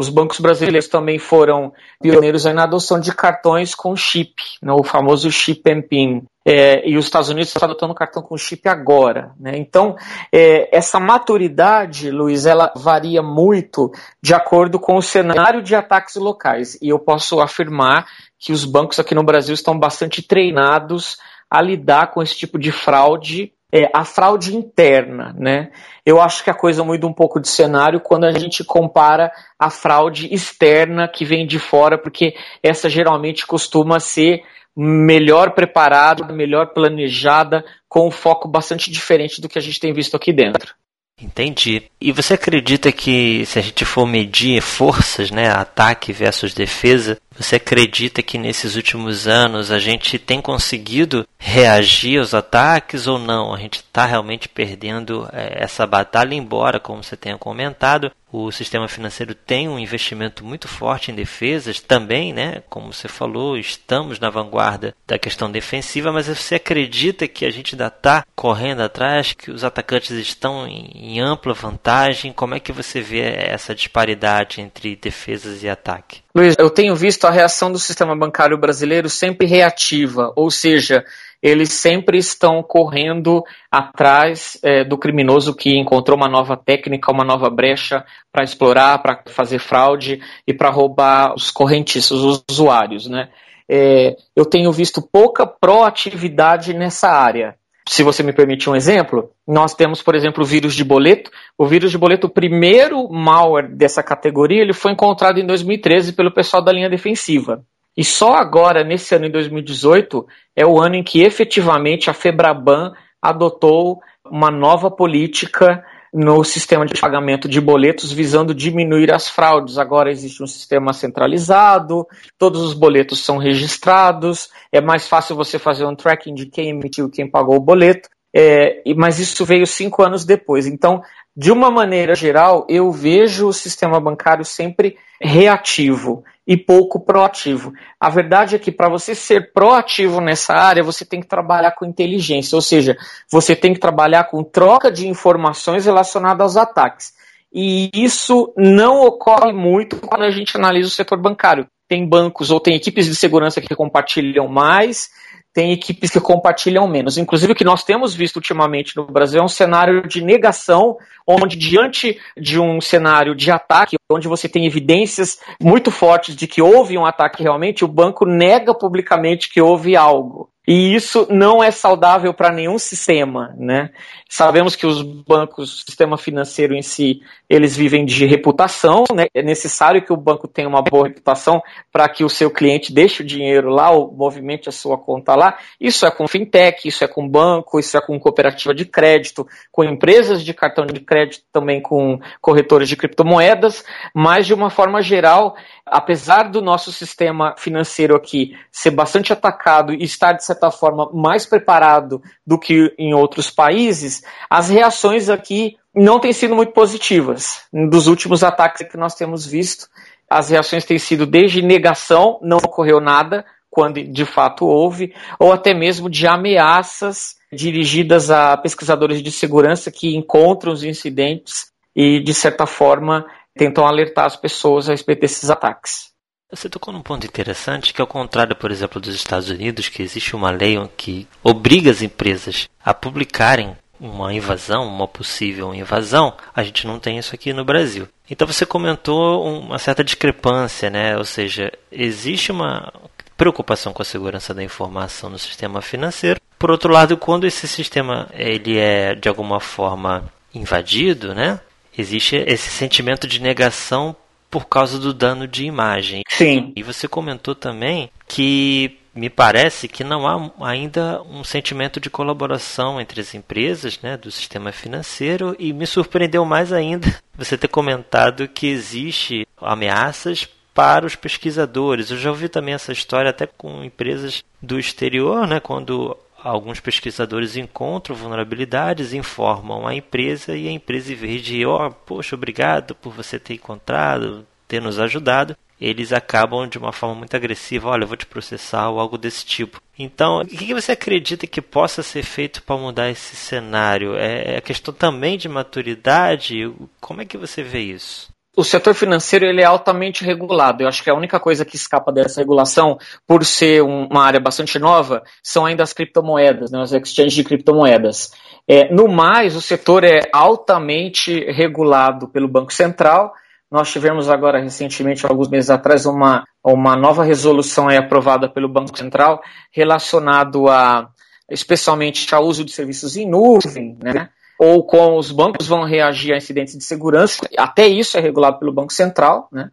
Os 0.00 0.08
bancos 0.08 0.40
brasileiros 0.40 0.88
também 0.88 1.18
foram 1.18 1.74
pioneiros 2.00 2.46
na 2.46 2.62
adoção 2.62 2.98
de 2.98 3.14
cartões 3.14 3.74
com 3.74 3.94
chip, 3.94 4.32
né, 4.62 4.72
o 4.72 4.82
famoso 4.82 5.30
chip 5.30 5.70
and 5.70 5.82
PIN. 5.82 6.22
É, 6.42 6.88
e 6.88 6.96
os 6.96 7.04
Estados 7.04 7.28
Unidos 7.28 7.50
estão 7.50 7.68
adotando 7.68 7.94
cartão 7.94 8.22
com 8.22 8.34
chip 8.34 8.66
agora. 8.66 9.32
Né? 9.38 9.58
Então, 9.58 9.96
é, 10.32 10.74
essa 10.74 10.98
maturidade, 10.98 12.10
Luiz, 12.10 12.46
ela 12.46 12.72
varia 12.74 13.22
muito 13.22 13.92
de 14.22 14.32
acordo 14.32 14.80
com 14.80 14.96
o 14.96 15.02
cenário 15.02 15.62
de 15.62 15.74
ataques 15.74 16.16
locais. 16.16 16.78
E 16.80 16.88
eu 16.88 16.98
posso 16.98 17.38
afirmar 17.38 18.06
que 18.38 18.54
os 18.54 18.64
bancos 18.64 18.98
aqui 18.98 19.14
no 19.14 19.22
Brasil 19.22 19.52
estão 19.52 19.78
bastante 19.78 20.22
treinados 20.22 21.18
a 21.50 21.60
lidar 21.60 22.10
com 22.10 22.22
esse 22.22 22.34
tipo 22.34 22.58
de 22.58 22.72
fraude 22.72 23.52
é, 23.72 23.88
a 23.94 24.04
fraude 24.04 24.56
interna, 24.56 25.34
né? 25.38 25.70
Eu 26.04 26.20
acho 26.20 26.42
que 26.42 26.50
a 26.50 26.54
coisa 26.54 26.82
muda 26.82 27.06
um 27.06 27.12
pouco 27.12 27.40
de 27.40 27.48
cenário 27.48 28.00
quando 28.00 28.24
a 28.24 28.32
gente 28.32 28.64
compara 28.64 29.30
a 29.58 29.70
fraude 29.70 30.32
externa 30.32 31.06
que 31.06 31.24
vem 31.24 31.46
de 31.46 31.58
fora, 31.58 31.96
porque 31.96 32.34
essa 32.62 32.88
geralmente 32.88 33.46
costuma 33.46 34.00
ser 34.00 34.42
melhor 34.76 35.52
preparada, 35.52 36.32
melhor 36.32 36.72
planejada, 36.72 37.64
com 37.88 38.08
um 38.08 38.10
foco 38.10 38.48
bastante 38.48 38.90
diferente 38.90 39.40
do 39.40 39.48
que 39.48 39.58
a 39.58 39.62
gente 39.62 39.80
tem 39.80 39.92
visto 39.92 40.16
aqui 40.16 40.32
dentro. 40.32 40.74
Entendi. 41.20 41.82
E 42.00 42.12
você 42.12 42.34
acredita 42.34 42.90
que 42.90 43.44
se 43.44 43.58
a 43.58 43.62
gente 43.62 43.84
for 43.84 44.06
medir 44.06 44.62
forças, 44.62 45.30
né, 45.30 45.50
ataque 45.50 46.12
versus 46.12 46.54
defesa, 46.54 47.20
você 47.40 47.56
acredita 47.56 48.22
que 48.22 48.36
nesses 48.36 48.76
últimos 48.76 49.26
anos 49.26 49.70
a 49.70 49.78
gente 49.78 50.18
tem 50.18 50.42
conseguido 50.42 51.26
reagir 51.38 52.18
aos 52.18 52.34
ataques 52.34 53.06
ou 53.06 53.18
não? 53.18 53.54
A 53.54 53.58
gente 53.58 53.76
está 53.76 54.04
realmente 54.04 54.46
perdendo 54.46 55.26
é, 55.32 55.64
essa 55.64 55.86
batalha, 55.86 56.34
embora, 56.34 56.78
como 56.78 57.02
você 57.02 57.16
tenha 57.16 57.38
comentado, 57.38 58.12
o 58.30 58.52
sistema 58.52 58.86
financeiro 58.86 59.34
tem 59.34 59.68
um 59.68 59.78
investimento 59.78 60.44
muito 60.44 60.68
forte 60.68 61.10
em 61.10 61.14
defesas 61.14 61.80
também, 61.80 62.32
né? 62.32 62.62
Como 62.68 62.92
você 62.92 63.08
falou, 63.08 63.56
estamos 63.56 64.20
na 64.20 64.28
vanguarda 64.28 64.94
da 65.06 65.18
questão 65.18 65.50
defensiva, 65.50 66.12
mas 66.12 66.28
você 66.28 66.56
acredita 66.56 67.26
que 67.26 67.46
a 67.46 67.50
gente 67.50 67.74
ainda 67.74 67.86
está 67.86 68.24
correndo 68.36 68.82
atrás, 68.82 69.32
que 69.32 69.50
os 69.50 69.64
atacantes 69.64 70.10
estão 70.10 70.68
em 70.68 71.18
ampla 71.20 71.54
vantagem? 71.54 72.32
Como 72.32 72.54
é 72.54 72.60
que 72.60 72.70
você 72.70 73.00
vê 73.00 73.20
essa 73.20 73.74
disparidade 73.74 74.60
entre 74.60 74.94
defesas 74.94 75.62
e 75.62 75.68
ataque? 75.68 76.20
Luiz, 76.34 76.54
eu 76.58 76.70
tenho 76.70 76.94
visto 76.94 77.24
a 77.26 77.30
reação 77.30 77.72
do 77.72 77.78
sistema 77.78 78.16
bancário 78.16 78.56
brasileiro 78.56 79.08
sempre 79.08 79.46
reativa, 79.46 80.32
ou 80.36 80.48
seja, 80.48 81.04
eles 81.42 81.72
sempre 81.72 82.18
estão 82.18 82.62
correndo 82.62 83.42
atrás 83.70 84.58
é, 84.62 84.84
do 84.84 84.96
criminoso 84.96 85.56
que 85.56 85.76
encontrou 85.76 86.16
uma 86.16 86.28
nova 86.28 86.56
técnica, 86.56 87.10
uma 87.10 87.24
nova 87.24 87.50
brecha 87.50 88.04
para 88.30 88.44
explorar, 88.44 88.98
para 89.02 89.22
fazer 89.26 89.58
fraude 89.58 90.20
e 90.46 90.52
para 90.54 90.70
roubar 90.70 91.34
os 91.34 91.50
correntistas, 91.50 92.18
os 92.18 92.44
usuários. 92.48 93.08
Né? 93.08 93.28
É, 93.68 94.16
eu 94.36 94.44
tenho 94.44 94.70
visto 94.70 95.00
pouca 95.00 95.46
proatividade 95.46 96.74
nessa 96.74 97.08
área. 97.08 97.56
Se 97.90 98.04
você 98.04 98.22
me 98.22 98.32
permite 98.32 98.70
um 98.70 98.76
exemplo, 98.76 99.32
nós 99.44 99.74
temos, 99.74 100.00
por 100.00 100.14
exemplo, 100.14 100.44
o 100.44 100.46
vírus 100.46 100.76
de 100.76 100.84
boleto. 100.84 101.28
O 101.58 101.66
vírus 101.66 101.90
de 101.90 101.98
boleto, 101.98 102.28
o 102.28 102.30
primeiro 102.30 103.10
malware 103.10 103.74
dessa 103.74 104.00
categoria, 104.00 104.62
ele 104.62 104.72
foi 104.72 104.92
encontrado 104.92 105.40
em 105.40 105.44
2013 105.44 106.12
pelo 106.12 106.32
pessoal 106.32 106.62
da 106.62 106.70
linha 106.70 106.88
defensiva. 106.88 107.64
E 107.96 108.04
só 108.04 108.34
agora, 108.34 108.84
nesse 108.84 109.12
ano, 109.16 109.26
em 109.26 109.30
2018, 109.32 110.24
é 110.54 110.64
o 110.64 110.80
ano 110.80 110.94
em 110.94 111.02
que 111.02 111.20
efetivamente 111.24 112.08
a 112.08 112.14
Febraban 112.14 112.92
adotou 113.20 113.98
uma 114.24 114.52
nova 114.52 114.88
política 114.88 115.84
no 116.12 116.42
sistema 116.42 116.84
de 116.84 117.00
pagamento 117.00 117.48
de 117.48 117.60
boletos 117.60 118.12
visando 118.12 118.54
diminuir 118.54 119.12
as 119.12 119.28
fraudes. 119.28 119.78
Agora 119.78 120.10
existe 120.10 120.42
um 120.42 120.46
sistema 120.46 120.92
centralizado, 120.92 122.06
todos 122.38 122.62
os 122.62 122.74
boletos 122.74 123.24
são 123.24 123.38
registrados, 123.38 124.50
é 124.72 124.80
mais 124.80 125.06
fácil 125.06 125.36
você 125.36 125.58
fazer 125.58 125.86
um 125.86 125.94
tracking 125.94 126.34
de 126.34 126.46
quem 126.46 126.70
emitiu 126.70 127.08
quem 127.08 127.30
pagou 127.30 127.56
o 127.56 127.60
boleto. 127.60 128.08
É, 128.34 128.82
mas 128.96 129.18
isso 129.18 129.44
veio 129.44 129.66
cinco 129.66 130.04
anos 130.04 130.24
depois. 130.24 130.66
Então, 130.66 131.02
de 131.36 131.50
uma 131.50 131.70
maneira 131.70 132.14
geral, 132.14 132.66
eu 132.68 132.92
vejo 132.92 133.48
o 133.48 133.52
sistema 133.52 134.00
bancário 134.00 134.44
sempre 134.44 134.96
reativo 135.20 136.24
e 136.46 136.56
pouco 136.56 137.00
proativo. 137.00 137.72
A 137.98 138.08
verdade 138.10 138.56
é 138.56 138.58
que 138.58 138.72
para 138.72 138.88
você 138.88 139.14
ser 139.14 139.52
proativo 139.52 140.20
nessa 140.20 140.54
área, 140.54 140.82
você 140.82 141.04
tem 141.04 141.20
que 141.20 141.26
trabalhar 141.28 141.72
com 141.72 141.84
inteligência, 141.84 142.56
ou 142.56 142.62
seja, 142.62 142.96
você 143.30 143.54
tem 143.54 143.72
que 143.72 143.80
trabalhar 143.80 144.24
com 144.24 144.42
troca 144.42 144.90
de 144.90 145.06
informações 145.06 145.84
relacionadas 145.84 146.42
aos 146.42 146.56
ataques. 146.56 147.12
E 147.52 147.90
isso 147.92 148.52
não 148.56 149.00
ocorre 149.02 149.52
muito 149.52 149.96
quando 149.96 150.22
a 150.22 150.30
gente 150.30 150.56
analisa 150.56 150.88
o 150.88 150.90
setor 150.90 151.20
bancário. 151.20 151.66
Tem 151.88 152.08
bancos 152.08 152.50
ou 152.50 152.60
tem 152.60 152.76
equipes 152.76 153.06
de 153.06 153.16
segurança 153.16 153.60
que 153.60 153.74
compartilham 153.74 154.46
mais, 154.46 155.10
tem 155.52 155.72
equipes 155.72 156.10
que 156.10 156.20
compartilham 156.20 156.86
menos. 156.86 157.18
Inclusive, 157.18 157.52
o 157.52 157.56
que 157.56 157.64
nós 157.64 157.82
temos 157.82 158.14
visto 158.14 158.36
ultimamente 158.36 158.96
no 158.96 159.06
Brasil 159.06 159.40
é 159.40 159.44
um 159.44 159.48
cenário 159.48 160.06
de 160.06 160.22
negação, 160.22 160.96
onde, 161.26 161.56
diante 161.56 162.18
de 162.36 162.60
um 162.60 162.80
cenário 162.80 163.34
de 163.34 163.50
ataque, 163.50 163.96
onde 164.10 164.28
você 164.28 164.48
tem 164.48 164.66
evidências 164.66 165.40
muito 165.60 165.90
fortes 165.90 166.36
de 166.36 166.46
que 166.46 166.62
houve 166.62 166.96
um 166.96 167.04
ataque 167.04 167.42
realmente, 167.42 167.84
o 167.84 167.88
banco 167.88 168.24
nega 168.24 168.74
publicamente 168.74 169.48
que 169.52 169.60
houve 169.60 169.96
algo. 169.96 170.50
E 170.72 170.94
isso 170.94 171.26
não 171.28 171.60
é 171.60 171.72
saudável 171.72 172.32
para 172.32 172.54
nenhum 172.54 172.78
sistema, 172.78 173.52
né? 173.58 173.90
Sabemos 174.28 174.76
que 174.76 174.86
os 174.86 175.02
bancos, 175.02 175.72
o 175.72 175.84
sistema 175.84 176.16
financeiro 176.16 176.76
em 176.76 176.82
si, 176.82 177.22
eles 177.48 177.76
vivem 177.76 178.04
de 178.04 178.24
reputação, 178.24 179.02
né? 179.12 179.26
É 179.34 179.42
necessário 179.42 180.00
que 180.00 180.12
o 180.12 180.16
banco 180.16 180.46
tenha 180.46 180.68
uma 180.68 180.80
boa 180.80 181.08
reputação 181.08 181.60
para 181.90 182.08
que 182.08 182.22
o 182.22 182.28
seu 182.28 182.48
cliente 182.48 182.92
deixe 182.92 183.20
o 183.20 183.26
dinheiro 183.26 183.68
lá 183.68 183.90
ou 183.90 184.12
movimente 184.12 184.68
a 184.68 184.72
sua 184.72 184.96
conta 184.96 185.34
lá. 185.34 185.58
Isso 185.80 186.06
é 186.06 186.10
com 186.12 186.28
fintech, 186.28 186.86
isso 186.86 187.02
é 187.02 187.08
com 187.08 187.28
banco, 187.28 187.80
isso 187.80 187.96
é 187.96 188.00
com 188.00 188.16
cooperativa 188.20 188.72
de 188.72 188.84
crédito, 188.84 189.44
com 189.72 189.82
empresas 189.82 190.40
de 190.40 190.54
cartão 190.54 190.86
de 190.86 191.00
crédito, 191.00 191.42
também 191.52 191.82
com 191.82 192.20
corretores 192.40 192.88
de 192.88 192.94
criptomoedas, 192.94 193.84
mas 194.14 194.46
de 194.46 194.54
uma 194.54 194.70
forma 194.70 195.02
geral, 195.02 195.56
apesar 195.84 196.44
do 196.44 196.62
nosso 196.62 196.92
sistema 196.92 197.56
financeiro 197.58 198.14
aqui 198.14 198.56
ser 198.70 198.92
bastante 198.92 199.32
atacado 199.32 199.92
e 199.92 200.04
estar, 200.04 200.34
de 200.34 200.44
certa 200.60 200.70
forma, 200.70 201.10
mais 201.12 201.46
preparado 201.46 202.20
do 202.46 202.58
que 202.58 202.94
em 202.98 203.14
outros 203.14 203.50
países, 203.50 204.22
as 204.48 204.68
reações 204.68 205.30
aqui 205.30 205.76
não 205.94 206.20
têm 206.20 206.32
sido 206.32 206.54
muito 206.54 206.72
positivas. 206.72 207.62
Dos 207.72 208.06
últimos 208.06 208.44
ataques 208.44 208.86
que 208.86 208.96
nós 208.96 209.14
temos 209.14 209.46
visto, 209.46 209.88
as 210.28 210.50
reações 210.50 210.84
têm 210.84 210.98
sido 210.98 211.26
desde 211.26 211.62
negação, 211.62 212.38
não 212.42 212.58
ocorreu 212.58 213.00
nada, 213.00 213.44
quando 213.70 214.02
de 214.02 214.24
fato 214.24 214.66
houve, 214.66 215.14
ou 215.38 215.52
até 215.52 215.72
mesmo 215.72 216.10
de 216.10 216.26
ameaças 216.26 217.36
dirigidas 217.52 218.30
a 218.30 218.56
pesquisadores 218.56 219.22
de 219.22 219.32
segurança 219.32 219.90
que 219.90 220.14
encontram 220.16 220.72
os 220.72 220.84
incidentes 220.84 221.70
e, 221.96 222.20
de 222.20 222.34
certa 222.34 222.66
forma, 222.66 223.26
tentam 223.56 223.86
alertar 223.86 224.26
as 224.26 224.36
pessoas 224.36 224.88
a 224.88 224.92
respeito 224.92 225.20
desses 225.20 225.50
ataques. 225.50 226.09
Você 226.50 226.68
tocou 226.68 226.92
num 226.92 227.00
ponto 227.02 227.24
interessante 227.24 227.94
que, 227.94 228.00
ao 228.00 228.06
contrário, 228.06 228.56
por 228.56 228.72
exemplo, 228.72 229.00
dos 229.00 229.14
Estados 229.14 229.48
Unidos, 229.50 229.88
que 229.88 230.02
existe 230.02 230.34
uma 230.34 230.50
lei 230.50 230.76
que 230.96 231.28
obriga 231.44 231.90
as 231.90 232.02
empresas 232.02 232.68
a 232.84 232.92
publicarem 232.92 233.76
uma 234.00 234.32
invasão, 234.32 234.86
uma 234.88 235.06
possível 235.06 235.72
invasão, 235.74 236.34
a 236.54 236.62
gente 236.64 236.86
não 236.86 236.98
tem 236.98 237.18
isso 237.18 237.34
aqui 237.34 237.52
no 237.52 237.64
Brasil. 237.64 238.08
Então 238.28 238.46
você 238.46 238.66
comentou 238.66 239.46
uma 239.46 239.78
certa 239.78 240.02
discrepância, 240.02 240.90
né? 240.90 241.16
Ou 241.16 241.24
seja, 241.24 241.70
existe 241.92 242.50
uma 242.50 242.92
preocupação 243.36 243.92
com 243.92 244.02
a 244.02 244.04
segurança 244.04 244.52
da 244.52 244.62
informação 244.62 245.30
no 245.30 245.38
sistema 245.38 245.80
financeiro. 245.80 246.40
Por 246.58 246.70
outro 246.70 246.92
lado, 246.92 247.16
quando 247.16 247.46
esse 247.46 247.68
sistema 247.68 248.28
ele 248.32 248.76
é 248.78 249.14
de 249.14 249.28
alguma 249.28 249.60
forma 249.60 250.24
invadido, 250.52 251.34
né? 251.34 251.60
Existe 251.96 252.36
esse 252.36 252.70
sentimento 252.70 253.26
de 253.26 253.40
negação 253.40 254.16
por 254.50 254.66
causa 254.66 254.98
do 254.98 255.14
dano 255.14 255.46
de 255.46 255.64
imagem. 255.64 256.22
Sim. 256.28 256.72
E 256.74 256.82
você 256.82 257.06
comentou 257.06 257.54
também 257.54 258.10
que 258.26 258.98
me 259.14 259.28
parece 259.28 259.88
que 259.88 260.04
não 260.04 260.26
há 260.26 260.68
ainda 260.68 261.22
um 261.22 261.42
sentimento 261.42 262.00
de 262.00 262.08
colaboração 262.08 263.00
entre 263.00 263.20
as 263.20 263.34
empresas 263.34 264.00
né, 264.00 264.16
do 264.16 264.30
sistema 264.30 264.72
financeiro 264.72 265.56
e 265.58 265.72
me 265.72 265.86
surpreendeu 265.86 266.44
mais 266.44 266.72
ainda 266.72 267.08
você 267.36 267.56
ter 267.56 267.68
comentado 267.68 268.48
que 268.48 268.66
existe 268.66 269.46
ameaças 269.60 270.48
para 270.72 271.04
os 271.04 271.16
pesquisadores. 271.16 272.10
Eu 272.10 272.16
já 272.16 272.30
ouvi 272.30 272.48
também 272.48 272.74
essa 272.74 272.92
história 272.92 273.30
até 273.30 273.46
com 273.46 273.84
empresas 273.84 274.44
do 274.62 274.78
exterior, 274.78 275.46
né, 275.46 275.60
quando 275.60 276.16
alguns 276.42 276.80
pesquisadores 276.80 277.56
encontram 277.56 278.16
vulnerabilidades, 278.16 279.12
informam 279.12 279.86
a 279.86 279.94
empresa 279.94 280.56
e 280.56 280.68
a 280.68 280.70
empresa, 280.70 281.12
em 281.12 281.16
vez 281.16 281.42
de, 281.42 281.64
ó, 281.64 281.86
oh, 281.86 281.90
poxa, 281.90 282.34
obrigado 282.34 282.94
por 282.94 283.12
você 283.12 283.38
ter 283.38 283.54
encontrado, 283.54 284.46
ter 284.66 284.80
nos 284.80 284.98
ajudado, 284.98 285.56
eles 285.80 286.12
acabam 286.12 286.68
de 286.68 286.76
uma 286.76 286.92
forma 286.92 287.14
muito 287.14 287.34
agressiva, 287.34 287.88
olha, 287.88 288.04
eu 288.04 288.08
vou 288.08 288.16
te 288.16 288.26
processar 288.26 288.90
ou 288.90 289.00
algo 289.00 289.16
desse 289.16 289.44
tipo. 289.46 289.80
Então, 289.98 290.40
o 290.40 290.46
que 290.46 290.74
você 290.74 290.92
acredita 290.92 291.46
que 291.46 291.62
possa 291.62 292.02
ser 292.02 292.22
feito 292.22 292.62
para 292.62 292.76
mudar 292.76 293.10
esse 293.10 293.34
cenário? 293.34 294.14
É, 294.16 294.56
é 294.56 294.60
questão 294.60 294.92
também 294.92 295.38
de 295.38 295.48
maturidade? 295.48 296.70
Como 297.00 297.22
é 297.22 297.24
que 297.24 297.38
você 297.38 297.62
vê 297.62 297.80
isso? 297.80 298.28
O 298.60 298.64
setor 298.64 298.94
financeiro 298.94 299.46
ele 299.46 299.62
é 299.62 299.64
altamente 299.64 300.22
regulado. 300.22 300.82
Eu 300.82 300.88
acho 300.88 301.02
que 301.02 301.08
a 301.08 301.14
única 301.14 301.40
coisa 301.40 301.64
que 301.64 301.76
escapa 301.76 302.12
dessa 302.12 302.40
regulação, 302.40 302.98
por 303.26 303.42
ser 303.44 303.82
uma 303.82 304.22
área 304.22 304.38
bastante 304.38 304.78
nova, 304.78 305.22
são 305.42 305.64
ainda 305.64 305.82
as 305.82 305.94
criptomoedas, 305.94 306.70
né, 306.70 306.78
os 306.78 306.92
exchanges 306.92 307.32
de 307.32 307.42
criptomoedas. 307.42 308.32
É, 308.68 308.92
no 308.92 309.08
mais, 309.08 309.56
o 309.56 309.62
setor 309.62 310.04
é 310.04 310.20
altamente 310.30 311.50
regulado 311.50 312.28
pelo 312.28 312.46
Banco 312.46 312.72
Central. 312.72 313.32
Nós 313.70 313.90
tivemos 313.90 314.28
agora, 314.28 314.60
recentemente, 314.60 315.24
alguns 315.24 315.48
meses 315.48 315.70
atrás, 315.70 316.04
uma, 316.04 316.44
uma 316.62 316.94
nova 316.94 317.24
resolução 317.24 317.88
aprovada 317.88 318.46
pelo 318.46 318.68
Banco 318.68 318.96
Central 318.96 319.40
relacionado 319.72 320.68
a, 320.68 321.08
especialmente 321.50 322.32
ao 322.34 322.44
uso 322.44 322.62
de 322.62 322.72
serviços 322.72 323.16
em 323.16 323.26
nuvem, 323.26 323.96
né? 324.02 324.28
Ou 324.60 324.84
como 324.84 325.16
os 325.16 325.32
bancos 325.32 325.66
vão 325.66 325.84
reagir 325.84 326.34
a 326.34 326.36
incidentes 326.36 326.76
de 326.76 326.84
segurança. 326.84 327.48
Até 327.56 327.86
isso 327.86 328.18
é 328.18 328.20
regulado 328.20 328.58
pelo 328.58 328.70
Banco 328.70 328.92
Central, 328.92 329.48
né? 329.50 329.70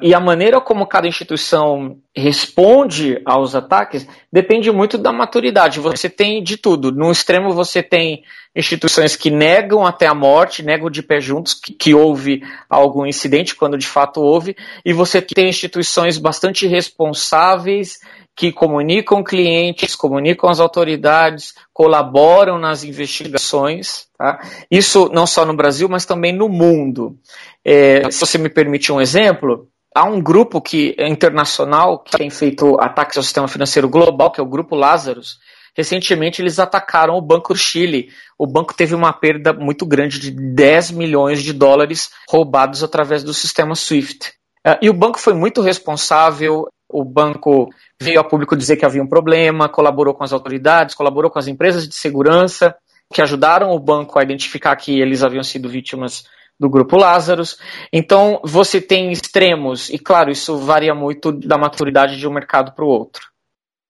E 0.00 0.14
a 0.14 0.18
maneira 0.18 0.58
como 0.58 0.86
cada 0.86 1.06
instituição 1.06 1.98
responde 2.16 3.20
aos 3.24 3.54
ataques 3.54 4.08
depende 4.32 4.72
muito 4.72 4.96
da 4.96 5.12
maturidade. 5.12 5.78
Você 5.78 6.08
tem 6.08 6.42
de 6.42 6.56
tudo. 6.56 6.90
No 6.90 7.12
extremo, 7.12 7.52
você 7.52 7.82
tem 7.82 8.24
instituições 8.56 9.14
que 9.14 9.30
negam 9.30 9.86
até 9.86 10.06
a 10.06 10.14
morte, 10.14 10.62
negam 10.62 10.90
de 10.90 11.02
pé 11.02 11.20
juntos 11.20 11.54
que, 11.54 11.72
que 11.72 11.94
houve 11.94 12.42
algum 12.68 13.06
incidente, 13.06 13.54
quando 13.54 13.78
de 13.78 13.86
fato 13.86 14.20
houve, 14.20 14.56
e 14.84 14.92
você 14.92 15.22
tem 15.22 15.48
instituições 15.48 16.18
bastante 16.18 16.66
responsáveis 16.66 18.00
que 18.36 18.50
comunicam 18.50 19.22
clientes, 19.22 19.94
comunicam 19.94 20.48
as 20.48 20.58
autoridades, 20.58 21.54
colaboram 21.72 22.58
nas 22.58 22.82
investigações. 22.82 24.06
Tá? 24.16 24.40
Isso 24.70 25.10
não 25.12 25.26
só 25.26 25.44
no 25.44 25.56
Brasil, 25.56 25.88
mas 25.88 26.06
também 26.06 26.32
no 26.32 26.48
mundo. 26.48 27.16
É, 27.64 28.10
se 28.10 28.20
você 28.20 28.38
me 28.38 28.48
permite 28.48 28.90
um 28.90 29.00
exemplo, 29.00 29.68
há 29.94 30.04
um 30.04 30.20
grupo 30.20 30.60
que 30.60 30.94
é 30.98 31.08
internacional 31.08 31.98
que 31.98 32.16
tem 32.16 32.30
feito 32.30 32.80
ataques 32.80 33.16
ao 33.16 33.22
sistema 33.22 33.48
financeiro 33.48 33.88
global, 33.88 34.30
que 34.30 34.40
é 34.40 34.42
o 34.42 34.48
Grupo 34.48 34.74
Lazarus. 34.74 35.38
Recentemente 35.74 36.42
eles 36.42 36.58
atacaram 36.58 37.14
o 37.14 37.22
Banco 37.22 37.54
Chile. 37.54 38.10
O 38.38 38.46
banco 38.46 38.74
teve 38.74 38.94
uma 38.94 39.12
perda 39.12 39.52
muito 39.52 39.86
grande 39.86 40.18
de 40.18 40.30
10 40.30 40.90
milhões 40.90 41.42
de 41.42 41.52
dólares 41.52 42.10
roubados 42.28 42.82
através 42.82 43.22
do 43.22 43.32
sistema 43.32 43.74
SWIFT. 43.74 44.32
É, 44.64 44.78
e 44.82 44.90
o 44.90 44.94
banco 44.94 45.18
foi 45.18 45.34
muito 45.34 45.60
responsável, 45.60 46.66
o 46.92 47.04
banco 47.04 47.68
veio 48.00 48.20
a 48.20 48.24
público 48.24 48.56
dizer 48.56 48.76
que 48.76 48.84
havia 48.84 49.02
um 49.02 49.06
problema, 49.06 49.68
colaborou 49.68 50.14
com 50.14 50.24
as 50.24 50.32
autoridades, 50.32 50.94
colaborou 50.94 51.30
com 51.30 51.38
as 51.38 51.48
empresas 51.48 51.88
de 51.88 51.94
segurança, 51.94 52.74
que 53.12 53.22
ajudaram 53.22 53.70
o 53.70 53.78
banco 53.78 54.18
a 54.18 54.22
identificar 54.22 54.74
que 54.76 55.00
eles 55.00 55.22
haviam 55.22 55.42
sido 55.42 55.68
vítimas 55.68 56.24
do 56.58 56.68
grupo 56.68 56.96
Lazarus. 56.96 57.58
Então, 57.92 58.40
você 58.44 58.80
tem 58.80 59.10
extremos, 59.10 59.90
e 59.90 59.98
claro, 59.98 60.30
isso 60.30 60.56
varia 60.58 60.94
muito 60.94 61.32
da 61.32 61.58
maturidade 61.58 62.16
de 62.16 62.26
um 62.26 62.32
mercado 62.32 62.72
para 62.72 62.84
o 62.84 62.88
outro. 62.88 63.32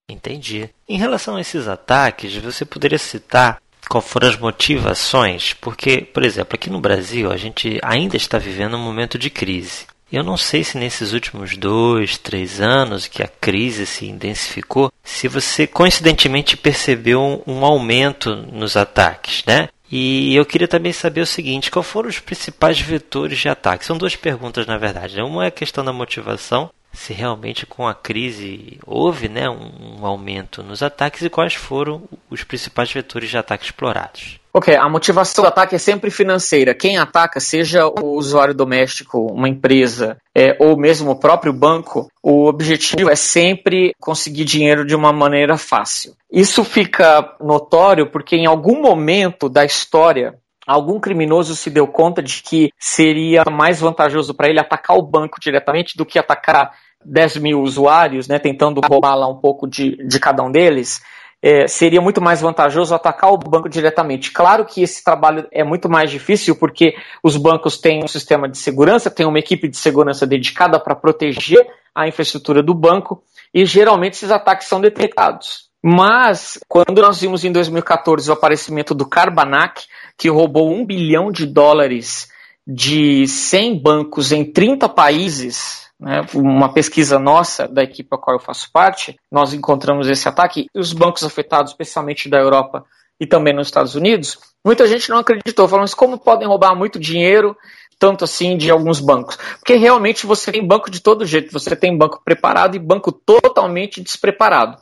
Entendi. 0.09 0.69
Em 0.89 0.99
relação 0.99 1.37
a 1.37 1.41
esses 1.41 1.69
ataques, 1.69 2.35
você 2.37 2.65
poderia 2.65 2.99
citar 2.99 3.61
quais 3.89 4.07
foram 4.07 4.29
as 4.29 4.37
motivações? 4.37 5.55
Porque, 5.55 6.03
por 6.03 6.25
exemplo, 6.25 6.55
aqui 6.55 6.71
no 6.71 6.81
Brasil, 6.81 7.31
a 7.31 7.37
gente 7.37 7.79
ainda 7.83 8.17
está 8.17 8.39
vivendo 8.39 8.77
um 8.77 8.83
momento 8.83 9.19
de 9.19 9.31
crise. 9.31 9.87
Eu 10.13 10.23
não 10.23 10.37
sei 10.37 10.63
se 10.63 10.77
nesses 10.77 11.15
últimos 11.15 11.57
dois, 11.57 12.19
três 12.19 12.61
anos 12.61 13.07
que 13.07 13.23
a 13.23 13.29
crise 13.29 13.87
se 13.87 14.07
intensificou, 14.07 14.93
se 15.03 15.27
você 15.27 15.67
coincidentemente 15.67 16.55
percebeu 16.55 17.43
um, 17.47 17.65
aumento 17.65 18.37
nos 18.37 18.77
ataques, 18.77 19.43
né? 19.47 19.71
E 19.91 20.35
eu 20.37 20.45
queria 20.45 20.69
também 20.69 20.93
saber 20.93 21.23
o 21.23 21.27
seguinte: 21.27 21.71
quais 21.71 21.87
foram 21.87 22.11
os 22.11 22.19
principais 22.19 22.79
vetores 22.79 23.39
de 23.39 23.49
ataque? 23.49 23.87
São 23.87 23.97
duas 23.97 24.15
perguntas, 24.15 24.67
na 24.67 24.77
verdade. 24.77 25.17
Né? 25.17 25.23
Uma 25.23 25.45
é 25.45 25.49
a 25.49 25.51
questão 25.51 25.83
da 25.83 25.93
motivação, 25.95 26.71
se 26.93 27.13
realmente 27.13 27.67
com 27.67 27.87
a 27.87 27.95
crise 27.95 28.79
houve 28.87 29.29
né, 29.29 29.49
um 29.49 30.05
aumento 30.05 30.63
nos 30.63 30.83
ataques 30.83 31.23
e 31.23 31.31
quais 31.31 31.55
foram 31.55 32.03
os 32.31 32.45
principais 32.45 32.93
vetores 32.93 33.31
de 33.31 33.39
ataque 33.39 33.65
explorados. 33.65 34.41
Ok, 34.55 34.77
a 34.77 34.87
motivação 34.87 35.45
do 35.45 35.49
ataque 35.49 35.75
é 35.75 35.79
sempre 35.79 36.11
financeira. 36.11 36.75
Quem 36.75 36.99
ataca, 36.99 37.41
seja 37.41 37.87
o 37.87 38.19
usuário 38.19 38.53
doméstico, 38.53 39.19
uma 39.33 39.49
empresa 39.49 40.19
é, 40.37 40.55
ou 40.61 40.77
mesmo 40.77 41.13
o 41.13 41.19
próprio 41.19 41.55
banco, 41.55 42.09
o 42.23 42.45
objetivo 42.47 43.09
é 43.09 43.17
sempre 43.17 43.95
conseguir 43.99 44.45
dinheiro 44.45 44.85
de 44.85 44.95
uma 44.95 45.11
maneira 45.11 45.57
fácil. 45.57 46.13
Isso 46.31 46.65
fica 46.65 47.35
notório 47.41 48.11
porque 48.11 48.37
em 48.37 48.45
algum 48.47 48.83
momento 48.83 49.49
da 49.49 49.65
história 49.65 50.35
algum 50.67 51.01
criminoso 51.01 51.55
se 51.57 51.71
deu 51.71 51.87
conta 51.87 52.23
de 52.23 52.43
que 52.43 52.71
seria 52.79 53.45
mais 53.51 53.81
vantajoso 53.81 54.35
para 54.35 54.49
ele 54.49 54.61
atacar 54.61 54.97
o 54.97 55.03
banco 55.03 55.41
diretamente 55.41 55.97
do 55.97 56.07
que 56.07 56.19
atacar 56.19 56.73
10 57.05 57.39
mil 57.39 57.61
usuários, 57.61 58.29
né, 58.29 58.39
tentando 58.39 58.81
roubar 58.81 59.17
lá 59.17 59.27
um 59.29 59.41
pouco 59.41 59.67
de, 59.69 59.97
de 60.07 60.21
cada 60.21 60.43
um 60.43 60.51
deles. 60.51 61.03
é, 61.43 61.67
seria 61.67 62.01
muito 62.01 62.21
mais 62.21 62.41
vantajoso 62.41 62.95
atacar 62.95 63.33
o 63.33 63.37
banco 63.37 63.69
diretamente. 63.69 64.31
Claro 64.31 64.65
que 64.65 64.81
esse 64.81 65.03
trabalho 65.03 65.49
é 65.51 65.65
muito 65.65 65.89
mais 65.89 66.09
difícil 66.09 66.55
porque 66.55 66.95
os 67.23 67.37
bancos 67.37 67.79
têm 67.79 68.05
um 68.05 68.09
sistema 68.09 68.49
de 68.49 68.57
segurança, 68.57 69.11
têm 69.11 69.27
uma 69.27 69.41
equipe 69.41 69.67
de 69.67 69.77
segurança 69.77 70.25
dedicada 70.25 70.79
para 70.79 70.95
proteger 70.95 71.67
a 71.93 72.07
infraestrutura 72.07 72.63
do 72.63 72.73
banco 72.73 73.25
e 73.53 73.67
geralmente 73.67 74.15
esses 74.15 74.31
ataques 74.31 74.69
são 74.69 74.81
detectados. 74.81 75.72
Mas, 75.83 76.61
quando 76.69 77.03
nós 77.03 77.21
vimos 77.21 77.45
em 77.45 77.51
2014 77.51 78.31
o 78.31 78.33
aparecimento 78.33 78.95
do 78.95 79.05
Carbanac, 79.05 79.85
que 80.17 80.29
roubou 80.29 80.73
um 80.73 80.87
bilhão 80.87 81.33
de 81.33 81.45
dólares 81.45 82.31
de 82.65 83.27
100 83.27 83.83
bancos 83.83 84.31
em 84.31 84.45
30 84.45 84.89
países, 84.89 85.91
né, 85.99 86.25
uma 86.35 86.73
pesquisa 86.73 87.19
nossa, 87.19 87.67
da 87.67 87.83
equipe 87.83 88.09
a 88.13 88.17
qual 88.17 88.37
eu 88.37 88.41
faço 88.41 88.71
parte, 88.73 89.17
nós 89.31 89.53
encontramos 89.53 90.09
esse 90.09 90.29
ataque, 90.29 90.67
e 90.73 90.79
os 90.79 90.93
bancos 90.93 91.25
afetados, 91.25 91.73
especialmente 91.73 92.29
da 92.29 92.39
Europa 92.39 92.85
e 93.21 93.27
também 93.27 93.55
nos 93.55 93.67
Estados 93.67 93.97
Unidos, 93.97 94.39
muita 94.65 94.87
gente 94.87 95.11
não 95.11 95.19
acreditou, 95.19 95.67
falando 95.67 95.95
como 95.97 96.19
podem 96.19 96.47
roubar 96.47 96.77
muito 96.77 96.99
dinheiro, 96.99 97.57
tanto 97.99 98.25
assim, 98.25 98.57
de 98.57 98.71
alguns 98.71 99.01
bancos. 99.01 99.37
Porque 99.59 99.75
realmente 99.75 100.27
você 100.27 100.51
tem 100.51 100.67
banco 100.67 100.91
de 100.91 101.01
todo 101.01 101.27
jeito, 101.27 101.53
você 101.53 101.75
tem 101.75 101.97
banco 101.97 102.21
preparado 102.25 102.77
e 102.77 102.81
banco 102.81 103.13
totalmente 103.13 104.01
despreparado. 104.01 104.77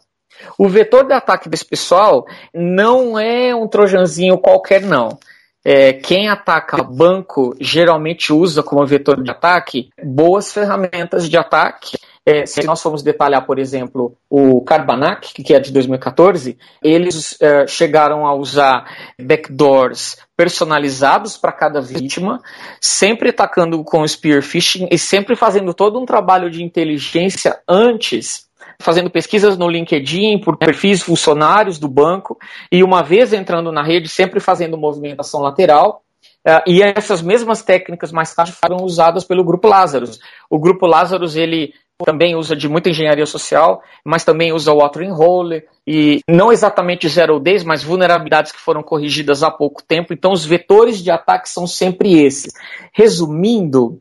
O 0.59 0.69
vetor 0.69 1.07
de 1.07 1.13
ataque 1.13 1.49
desse 1.49 1.65
pessoal 1.65 2.27
não 2.55 3.19
é 3.19 3.55
um 3.55 3.69
trojanzinho 3.69 4.39
qualquer, 4.39 4.83
não. 4.83 5.19
É, 5.63 5.93
quem 5.93 6.29
ataca 6.29 6.83
banco 6.83 7.55
geralmente 7.61 8.33
usa 8.33 8.63
como 8.63 8.87
vetor 8.87 9.23
de 9.23 9.31
ataque 9.31 9.91
boas 10.03 10.53
ferramentas 10.53 11.29
de 11.29 11.37
ataque. 11.37 11.99
É, 12.25 12.47
se 12.47 12.63
nós 12.65 12.81
formos 12.83 13.03
detalhar, 13.03 13.45
por 13.45 13.59
exemplo, 13.59 14.15
o 14.29 14.63
Carbanac, 14.63 15.33
que 15.35 15.55
é 15.55 15.61
de 15.61 15.73
2014, 15.73 16.57
eles 16.83 17.37
é, 17.41 17.67
chegaram 17.67 18.27
a 18.27 18.35
usar 18.35 18.85
backdoors 19.21 20.19
personalizados 20.37 21.37
para 21.37 21.53
cada 21.53 21.81
vítima, 21.81 22.41
sempre 22.81 23.31
atacando 23.31 23.83
com 23.85 24.07
spear 24.07 24.43
phishing 24.43 24.89
e 24.91 24.99
sempre 24.99 25.35
fazendo 25.35 25.75
todo 25.75 25.99
um 25.99 26.07
trabalho 26.07 26.51
de 26.51 26.63
inteligência 26.63 27.59
antes 27.69 28.50
fazendo 28.81 29.11
pesquisas 29.11 29.57
no 29.57 29.69
LinkedIn 29.69 30.41
por 30.41 30.57
perfis 30.57 31.03
funcionários 31.03 31.79
do 31.79 31.89
banco 31.89 32.39
e 32.73 32.83
uma 32.83 33.03
vez 33.03 33.33
entrando 33.33 33.71
na 33.71 33.83
rede, 33.83 34.09
sempre 34.09 34.41
fazendo 34.41 34.77
movimentação 34.77 35.41
lateral. 35.41 36.03
Uh, 36.47 36.63
e 36.67 36.83
essas 36.83 37.21
mesmas 37.21 37.63
técnicas 37.63 38.11
mais 38.11 38.35
tarde 38.35 38.53
foram 38.53 38.79
usadas 38.83 39.25
pelo 39.25 39.45
Grupo 39.45 39.69
Lazarus. 39.69 40.19
O 40.49 40.59
Grupo 40.59 40.87
Lazarus 40.87 41.37
ele 41.37 41.75
também 42.05 42.35
usa 42.35 42.57
de 42.57 42.69
muita 42.69 42.89
engenharia 42.89 43.27
social, 43.27 43.83
mas 44.05 44.25
também 44.25 44.53
usa 44.53 44.73
watering 44.73 45.13
hole 45.13 45.63
e 45.87 46.21
não 46.29 46.51
exatamente 46.51 47.09
zero 47.09 47.39
days, 47.39 47.63
mas 47.63 47.83
vulnerabilidades 47.83 48.53
que 48.53 48.59
foram 48.59 48.83
corrigidas 48.83 49.43
há 49.43 49.51
pouco 49.51 49.83
tempo. 49.83 50.13
Então 50.13 50.33
os 50.33 50.45
vetores 50.45 51.03
de 51.03 51.11
ataque 51.11 51.49
são 51.49 51.67
sempre 51.67 52.23
esses. 52.23 52.53
Resumindo, 52.93 54.01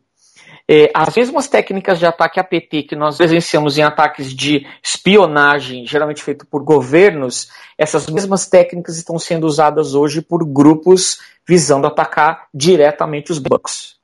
é, 0.72 0.92
as 0.94 1.16
mesmas 1.16 1.48
técnicas 1.48 1.98
de 1.98 2.06
ataque 2.06 2.40
APT 2.40 2.84
que 2.84 2.96
nós 2.96 3.18
presenciamos 3.18 3.80
em 3.80 3.82
ataques 3.82 4.32
de 4.32 4.68
espionagem, 4.84 5.84
geralmente 5.88 6.22
feito 6.22 6.46
por 6.46 6.64
governos, 6.64 7.50
essas 7.76 8.08
mesmas 8.08 8.46
técnicas 8.46 8.96
estão 8.96 9.18
sendo 9.18 9.48
usadas 9.48 9.96
hoje 9.96 10.22
por 10.22 10.46
grupos 10.46 11.20
visando 11.48 11.88
atacar 11.88 12.48
diretamente 12.54 13.32
os 13.32 13.40
bancos. 13.40 13.98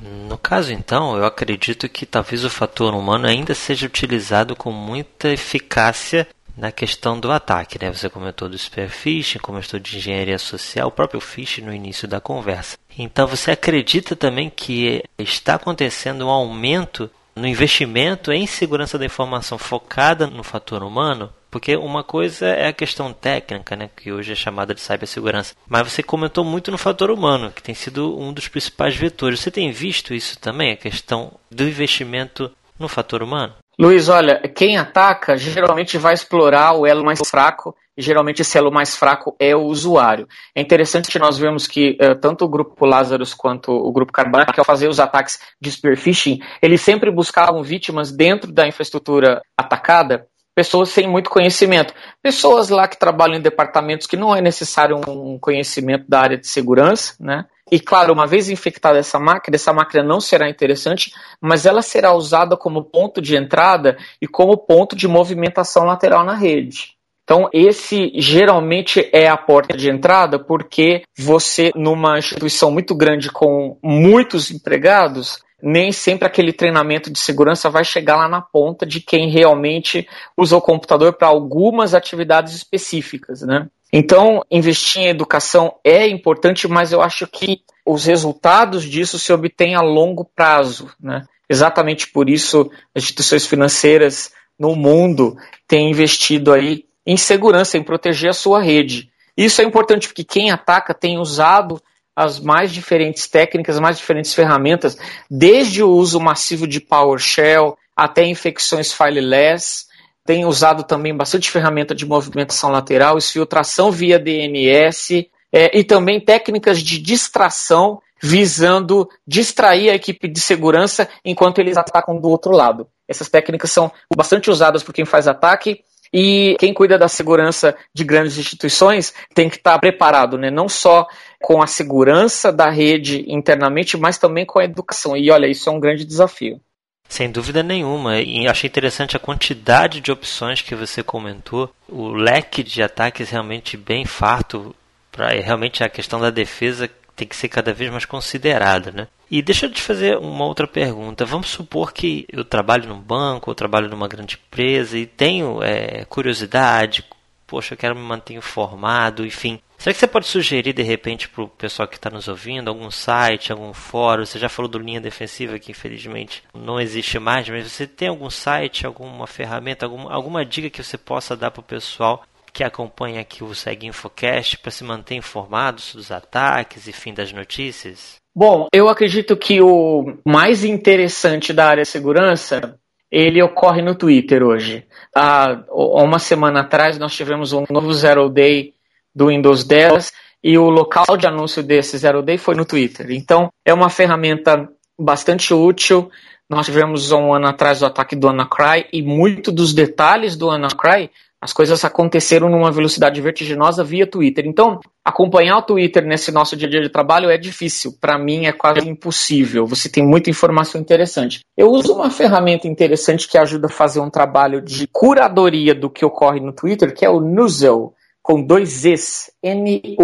No 0.00 0.38
caso, 0.38 0.72
então, 0.72 1.16
eu 1.16 1.24
acredito 1.24 1.88
que 1.88 2.06
talvez 2.06 2.44
o 2.44 2.50
fator 2.50 2.94
humano 2.94 3.26
ainda 3.26 3.52
seja 3.52 3.86
utilizado 3.86 4.54
com 4.54 4.70
muita 4.70 5.30
eficácia 5.30 6.28
na 6.56 6.70
questão 6.70 7.18
do 7.18 7.30
ataque, 7.30 7.78
né? 7.80 7.92
Você 7.92 8.08
comentou 8.08 8.48
do 8.48 8.58
spear 8.58 8.88
phishing, 8.88 9.38
comentou 9.38 9.78
de 9.80 9.96
engenharia 9.96 10.38
social, 10.38 10.88
o 10.88 10.92
próprio 10.92 11.20
phishing 11.20 11.62
no 11.62 11.74
início 11.74 12.06
da 12.06 12.20
conversa. 12.20 12.76
Então 12.98 13.26
você 13.26 13.50
acredita 13.50 14.14
também 14.14 14.48
que 14.48 15.02
está 15.18 15.54
acontecendo 15.54 16.26
um 16.26 16.30
aumento 16.30 17.10
no 17.34 17.48
investimento 17.48 18.32
em 18.32 18.46
segurança 18.46 18.98
da 18.98 19.04
informação 19.04 19.58
focada 19.58 20.26
no 20.26 20.44
fator 20.44 20.82
humano? 20.82 21.32
Porque 21.50 21.76
uma 21.76 22.02
coisa 22.02 22.46
é 22.46 22.66
a 22.66 22.72
questão 22.72 23.12
técnica, 23.12 23.76
né, 23.76 23.88
que 23.96 24.10
hoje 24.10 24.32
é 24.32 24.34
chamada 24.34 24.74
de 24.74 24.80
cibersegurança, 24.80 25.54
mas 25.68 25.92
você 25.92 26.02
comentou 26.02 26.44
muito 26.44 26.70
no 26.72 26.78
fator 26.78 27.12
humano, 27.12 27.52
que 27.52 27.62
tem 27.62 27.76
sido 27.76 28.18
um 28.18 28.32
dos 28.32 28.48
principais 28.48 28.96
vetores. 28.96 29.38
Você 29.38 29.52
tem 29.52 29.70
visto 29.70 30.12
isso 30.12 30.36
também, 30.40 30.72
a 30.72 30.76
questão 30.76 31.32
do 31.48 31.62
investimento 31.62 32.50
no 32.76 32.88
fator 32.88 33.22
humano? 33.22 33.54
Luiz, 33.78 34.08
olha, 34.08 34.40
quem 34.54 34.76
ataca 34.76 35.36
geralmente 35.36 35.98
vai 35.98 36.14
explorar 36.14 36.74
o 36.74 36.86
elo 36.86 37.04
mais 37.04 37.20
fraco, 37.28 37.74
e 37.96 38.02
geralmente 38.02 38.42
esse 38.42 38.56
elo 38.58 38.72
mais 38.72 38.96
fraco 38.96 39.34
é 39.38 39.54
o 39.54 39.62
usuário. 39.62 40.26
É 40.54 40.60
interessante 40.60 41.18
nós 41.18 41.38
vermos 41.38 41.66
que 41.66 41.96
uh, 42.00 42.14
tanto 42.20 42.44
o 42.44 42.48
grupo 42.48 42.84
Lazarus 42.84 43.34
quanto 43.34 43.72
o 43.72 43.92
grupo 43.92 44.12
Carbanac, 44.12 44.58
ao 44.58 44.64
fazer 44.64 44.88
os 44.88 45.00
ataques 45.00 45.38
de 45.60 45.70
spear 45.70 45.96
phishing, 45.96 46.40
eles 46.60 46.80
sempre 46.80 47.10
buscavam 47.10 47.62
vítimas 47.62 48.12
dentro 48.12 48.52
da 48.52 48.66
infraestrutura 48.66 49.42
atacada, 49.56 50.26
pessoas 50.54 50.90
sem 50.90 51.08
muito 51.08 51.30
conhecimento. 51.30 51.94
Pessoas 52.22 52.68
lá 52.68 52.86
que 52.86 52.98
trabalham 52.98 53.36
em 53.36 53.42
departamentos 53.42 54.06
que 54.06 54.16
não 54.16 54.34
é 54.34 54.40
necessário 54.40 55.00
um 55.08 55.38
conhecimento 55.38 56.04
da 56.08 56.20
área 56.20 56.38
de 56.38 56.46
segurança, 56.46 57.14
né? 57.18 57.44
E 57.72 57.80
claro, 57.80 58.12
uma 58.12 58.26
vez 58.26 58.50
infectada 58.50 58.98
essa 58.98 59.18
máquina, 59.18 59.56
essa 59.56 59.72
máquina 59.72 60.02
não 60.02 60.20
será 60.20 60.48
interessante, 60.48 61.12
mas 61.40 61.64
ela 61.64 61.82
será 61.82 62.12
usada 62.14 62.56
como 62.56 62.84
ponto 62.84 63.22
de 63.22 63.36
entrada 63.36 63.96
e 64.20 64.28
como 64.28 64.56
ponto 64.56 64.94
de 64.94 65.08
movimentação 65.08 65.84
lateral 65.84 66.24
na 66.24 66.34
rede. 66.34 66.94
Então, 67.24 67.48
esse 67.54 68.12
geralmente 68.16 69.08
é 69.10 69.28
a 69.28 69.36
porta 69.36 69.74
de 69.74 69.90
entrada, 69.90 70.38
porque 70.38 71.04
você, 71.16 71.72
numa 71.74 72.18
instituição 72.18 72.70
muito 72.70 72.94
grande 72.94 73.30
com 73.30 73.78
muitos 73.82 74.50
empregados, 74.50 75.42
nem 75.62 75.90
sempre 75.90 76.26
aquele 76.26 76.52
treinamento 76.52 77.10
de 77.10 77.18
segurança 77.18 77.70
vai 77.70 77.82
chegar 77.82 78.16
lá 78.16 78.28
na 78.28 78.42
ponta 78.42 78.84
de 78.84 79.00
quem 79.00 79.30
realmente 79.30 80.06
usa 80.36 80.54
o 80.54 80.60
computador 80.60 81.14
para 81.14 81.28
algumas 81.28 81.94
atividades 81.94 82.54
específicas, 82.54 83.40
né? 83.40 83.68
Então, 83.96 84.44
investir 84.50 85.02
em 85.02 85.06
educação 85.06 85.76
é 85.84 86.08
importante, 86.08 86.66
mas 86.66 86.90
eu 86.90 87.00
acho 87.00 87.28
que 87.28 87.60
os 87.86 88.06
resultados 88.06 88.82
disso 88.82 89.20
se 89.20 89.32
obtêm 89.32 89.76
a 89.76 89.80
longo 89.80 90.24
prazo. 90.24 90.90
Né? 91.00 91.24
Exatamente 91.48 92.08
por 92.08 92.28
isso, 92.28 92.72
as 92.92 93.04
instituições 93.04 93.46
financeiras 93.46 94.32
no 94.58 94.74
mundo 94.74 95.36
têm 95.68 95.92
investido 95.92 96.52
aí 96.52 96.86
em 97.06 97.16
segurança, 97.16 97.78
em 97.78 97.84
proteger 97.84 98.30
a 98.30 98.34
sua 98.34 98.60
rede. 98.60 99.12
Isso 99.36 99.62
é 99.62 99.64
importante 99.64 100.08
porque 100.08 100.24
quem 100.24 100.50
ataca 100.50 100.92
tem 100.92 101.16
usado 101.16 101.80
as 102.16 102.40
mais 102.40 102.72
diferentes 102.72 103.28
técnicas, 103.28 103.76
as 103.76 103.80
mais 103.80 103.96
diferentes 103.96 104.34
ferramentas, 104.34 104.98
desde 105.30 105.84
o 105.84 105.90
uso 105.90 106.18
massivo 106.18 106.66
de 106.66 106.80
PowerShell 106.80 107.78
até 107.94 108.26
infecções 108.26 108.92
fileless, 108.92 109.86
tem 110.24 110.44
usado 110.46 110.82
também 110.82 111.14
bastante 111.14 111.50
ferramenta 111.50 111.94
de 111.94 112.06
movimentação 112.06 112.70
lateral, 112.70 113.18
exfiltração 113.18 113.90
via 113.90 114.18
DNS 114.18 115.28
é, 115.52 115.78
e 115.78 115.84
também 115.84 116.20
técnicas 116.20 116.80
de 116.80 116.98
distração 116.98 118.00
visando 118.22 119.08
distrair 119.26 119.90
a 119.90 119.94
equipe 119.94 120.26
de 120.26 120.40
segurança 120.40 121.08
enquanto 121.24 121.58
eles 121.58 121.76
atacam 121.76 122.18
do 122.18 122.28
outro 122.28 122.52
lado. 122.52 122.88
Essas 123.06 123.28
técnicas 123.28 123.70
são 123.70 123.92
bastante 124.16 124.50
usadas 124.50 124.82
por 124.82 124.94
quem 124.94 125.04
faz 125.04 125.28
ataque 125.28 125.84
e 126.10 126.56
quem 126.58 126.72
cuida 126.72 126.96
da 126.96 127.08
segurança 127.08 127.76
de 127.92 128.02
grandes 128.02 128.38
instituições 128.38 129.12
tem 129.34 129.50
que 129.50 129.56
estar 129.56 129.78
preparado, 129.78 130.38
né? 130.38 130.50
não 130.50 130.68
só 130.68 131.06
com 131.42 131.60
a 131.60 131.66
segurança 131.66 132.50
da 132.50 132.70
rede 132.70 133.24
internamente, 133.28 133.96
mas 133.98 134.16
também 134.16 134.46
com 134.46 134.58
a 134.58 134.64
educação. 134.64 135.16
E 135.16 135.30
olha, 135.30 135.46
isso 135.46 135.68
é 135.68 135.72
um 135.72 135.80
grande 135.80 136.04
desafio. 136.04 136.60
Sem 137.08 137.30
dúvida 137.30 137.62
nenhuma. 137.62 138.18
E 138.20 138.46
achei 138.48 138.68
interessante 138.68 139.16
a 139.16 139.20
quantidade 139.20 140.00
de 140.00 140.10
opções 140.10 140.60
que 140.60 140.74
você 140.74 141.02
comentou. 141.02 141.72
O 141.88 142.08
leque 142.08 142.62
de 142.62 142.82
ataques 142.82 143.30
realmente 143.30 143.76
bem 143.76 144.04
farto. 144.04 144.74
Pra, 145.12 145.28
realmente 145.28 145.84
a 145.84 145.88
questão 145.88 146.18
da 146.20 146.30
defesa 146.30 146.90
tem 147.14 147.26
que 147.28 147.36
ser 147.36 147.48
cada 147.48 147.72
vez 147.72 147.90
mais 147.90 148.04
considerada, 148.04 148.90
né? 148.90 149.08
E 149.30 149.40
deixa 149.40 149.66
eu 149.66 149.72
te 149.72 149.80
fazer 149.80 150.18
uma 150.18 150.44
outra 150.44 150.66
pergunta. 150.66 151.24
Vamos 151.24 151.48
supor 151.48 151.92
que 151.92 152.26
eu 152.30 152.44
trabalho 152.44 152.88
num 152.88 153.00
banco, 153.00 153.50
ou 153.50 153.54
trabalho 153.54 153.88
numa 153.88 154.08
grande 154.08 154.38
empresa 154.46 154.98
e 154.98 155.06
tenho 155.06 155.62
é, 155.62 156.04
curiosidade, 156.06 157.04
poxa, 157.46 157.74
eu 157.74 157.78
quero 157.78 157.94
me 157.94 158.02
manter 158.02 158.34
informado, 158.34 159.24
enfim. 159.24 159.60
Será 159.78 159.92
que 159.92 160.00
você 160.00 160.06
pode 160.06 160.26
sugerir 160.26 160.72
de 160.72 160.82
repente 160.82 161.28
para 161.28 161.44
o 161.44 161.48
pessoal 161.48 161.86
que 161.86 161.96
está 161.96 162.08
nos 162.08 162.26
ouvindo 162.26 162.68
algum 162.68 162.90
site, 162.90 163.52
algum 163.52 163.74
fórum? 163.74 164.24
Você 164.24 164.38
já 164.38 164.48
falou 164.48 164.70
do 164.70 164.78
Linha 164.78 165.00
Defensiva 165.00 165.58
que 165.58 165.72
infelizmente 165.72 166.42
não 166.54 166.80
existe 166.80 167.18
mais, 167.18 167.48
mas 167.48 167.70
você 167.70 167.86
tem 167.86 168.08
algum 168.08 168.30
site, 168.30 168.86
alguma 168.86 169.26
ferramenta, 169.26 169.84
alguma, 169.84 170.12
alguma 170.12 170.44
dica 170.44 170.70
que 170.70 170.82
você 170.82 170.96
possa 170.96 171.36
dar 171.36 171.50
para 171.50 171.60
o 171.60 171.64
pessoal 171.64 172.24
que 172.52 172.62
acompanha 172.62 173.20
aqui 173.20 173.42
o 173.42 173.52
Segue 173.52 173.88
Infocast 173.88 174.58
para 174.58 174.70
se 174.70 174.84
manter 174.84 175.16
informados 175.16 175.92
dos 175.94 176.12
ataques 176.12 176.86
e 176.86 176.92
fim 176.92 177.12
das 177.12 177.32
notícias? 177.32 178.14
Bom, 178.34 178.68
eu 178.72 178.88
acredito 178.88 179.36
que 179.36 179.60
o 179.60 180.16
mais 180.24 180.64
interessante 180.64 181.52
da 181.52 181.66
área 181.66 181.82
de 181.82 181.88
segurança 181.88 182.78
ele 183.10 183.40
ocorre 183.42 183.80
no 183.80 183.94
Twitter 183.94 184.42
hoje. 184.42 184.84
Há 185.14 185.64
uma 185.70 186.18
semana 186.18 186.60
atrás 186.60 186.98
nós 186.98 187.14
tivemos 187.14 187.52
um 187.52 187.64
novo 187.70 187.92
Zero 187.92 188.28
Day 188.28 188.73
do 189.14 189.28
Windows 189.28 189.64
10 189.64 190.12
e 190.42 190.58
o 190.58 190.68
local 190.68 191.16
de 191.16 191.26
anúncio 191.26 191.62
desse 191.62 191.96
Zero 191.96 192.22
Day 192.22 192.36
foi 192.36 192.54
no 192.54 192.64
Twitter. 192.64 193.10
Então 193.10 193.48
é 193.64 193.72
uma 193.72 193.88
ferramenta 193.88 194.68
bastante 194.98 195.54
útil. 195.54 196.10
Nós 196.48 196.66
tivemos 196.66 197.10
um 197.12 197.32
ano 197.32 197.46
atrás 197.46 197.82
o 197.82 197.86
ataque 197.86 198.14
do 198.14 198.28
Anacry 198.28 198.86
e 198.92 199.02
muito 199.02 199.50
dos 199.50 199.72
detalhes 199.72 200.36
do 200.36 200.50
Anacry 200.50 201.10
as 201.44 201.52
coisas 201.52 201.84
aconteceram 201.84 202.48
numa 202.48 202.72
velocidade 202.72 203.20
vertiginosa 203.20 203.84
via 203.84 204.06
Twitter. 204.06 204.46
Então, 204.46 204.80
acompanhar 205.04 205.58
o 205.58 205.62
Twitter 205.62 206.02
nesse 206.02 206.32
nosso 206.32 206.56
dia 206.56 206.66
a 206.66 206.70
dia 206.70 206.80
de 206.80 206.88
trabalho 206.88 207.28
é 207.28 207.36
difícil. 207.36 207.94
Para 208.00 208.18
mim, 208.18 208.46
é 208.46 208.52
quase 208.52 208.88
impossível. 208.88 209.66
Você 209.66 209.90
tem 209.90 210.02
muita 210.02 210.30
informação 210.30 210.80
interessante. 210.80 211.40
Eu 211.54 211.70
uso 211.70 211.92
uma 211.92 212.08
ferramenta 212.08 212.66
interessante 212.66 213.28
que 213.28 213.36
ajuda 213.36 213.66
a 213.66 213.70
fazer 213.70 214.00
um 214.00 214.08
trabalho 214.08 214.62
de 214.62 214.86
curadoria 214.90 215.74
do 215.74 215.90
que 215.90 216.02
ocorre 216.02 216.40
no 216.40 216.50
Twitter, 216.50 216.94
que 216.94 217.04
é 217.04 217.10
o 217.10 217.20
Nuzzle 217.20 217.92
com 218.24 218.42
dois 218.42 218.70
Zs, 218.70 219.30
N-U-Z-Z-E-L. 219.42 220.02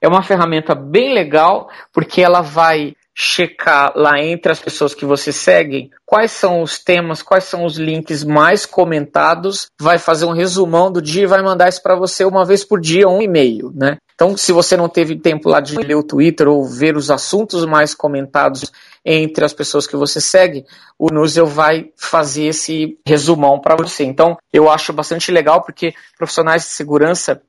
É 0.00 0.06
uma 0.06 0.22
ferramenta 0.22 0.72
bem 0.72 1.12
legal, 1.12 1.68
porque 1.92 2.22
ela 2.22 2.40
vai 2.40 2.94
checar 3.20 3.94
lá 3.96 4.22
entre 4.22 4.52
as 4.52 4.60
pessoas 4.60 4.94
que 4.94 5.04
você 5.04 5.32
segue 5.32 5.90
quais 6.06 6.30
são 6.30 6.62
os 6.62 6.78
temas, 6.78 7.20
quais 7.20 7.42
são 7.42 7.64
os 7.64 7.76
links 7.76 8.22
mais 8.22 8.64
comentados, 8.64 9.66
vai 9.76 9.98
fazer 9.98 10.24
um 10.24 10.32
resumão 10.32 10.88
do 10.92 11.02
dia 11.02 11.24
e 11.24 11.26
vai 11.26 11.42
mandar 11.42 11.68
isso 11.68 11.82
para 11.82 11.96
você 11.96 12.24
uma 12.24 12.44
vez 12.44 12.64
por 12.64 12.80
dia, 12.80 13.08
um 13.08 13.20
e-mail, 13.20 13.72
né? 13.74 13.96
Então, 14.14 14.36
se 14.36 14.52
você 14.52 14.76
não 14.76 14.88
teve 14.88 15.18
tempo 15.18 15.48
lá 15.48 15.58
de 15.58 15.76
ler 15.76 15.96
o 15.96 16.02
Twitter 16.04 16.46
ou 16.46 16.64
ver 16.64 16.96
os 16.96 17.10
assuntos 17.10 17.64
mais 17.64 17.92
comentados 17.92 18.70
entre 19.04 19.44
as 19.44 19.52
pessoas 19.52 19.84
que 19.84 19.96
você 19.96 20.20
segue, 20.20 20.64
o 20.96 21.12
Nusel 21.12 21.46
vai 21.46 21.90
fazer 21.96 22.44
esse 22.44 22.98
resumão 23.04 23.60
para 23.60 23.74
você. 23.74 24.04
Então, 24.04 24.36
eu 24.52 24.70
acho 24.70 24.92
bastante 24.92 25.32
legal 25.32 25.62
porque 25.62 25.92
profissionais 26.16 26.62
de 26.62 26.68
segurança 26.68 27.42